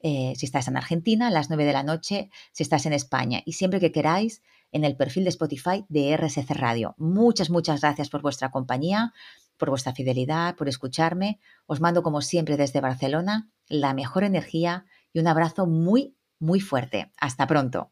eh, 0.01 0.33
si 0.35 0.45
estás 0.45 0.67
en 0.67 0.75
Argentina, 0.75 1.27
a 1.27 1.31
las 1.31 1.49
9 1.49 1.63
de 1.63 1.73
la 1.73 1.83
noche, 1.83 2.29
si 2.51 2.63
estás 2.63 2.85
en 2.85 2.93
España. 2.93 3.41
Y 3.45 3.53
siempre 3.53 3.79
que 3.79 3.93
queráis, 3.93 4.43
en 4.73 4.83
el 4.83 4.97
perfil 4.97 5.23
de 5.23 5.29
Spotify 5.29 5.85
de 5.87 6.15
RSC 6.17 6.49
Radio. 6.49 6.93
Muchas, 6.97 7.49
muchas 7.49 7.79
gracias 7.79 8.09
por 8.09 8.21
vuestra 8.21 8.51
compañía, 8.51 9.13
por 9.57 9.69
vuestra 9.69 9.93
fidelidad, 9.93 10.55
por 10.55 10.67
escucharme. 10.67 11.39
Os 11.67 11.79
mando, 11.79 12.03
como 12.03 12.21
siempre, 12.21 12.57
desde 12.57 12.81
Barcelona 12.81 13.49
la 13.69 13.93
mejor 13.93 14.25
energía 14.25 14.85
y 15.13 15.19
un 15.19 15.27
abrazo 15.27 15.67
muy, 15.67 16.17
muy 16.39 16.59
fuerte. 16.59 17.11
Hasta 17.19 17.47
pronto. 17.47 17.91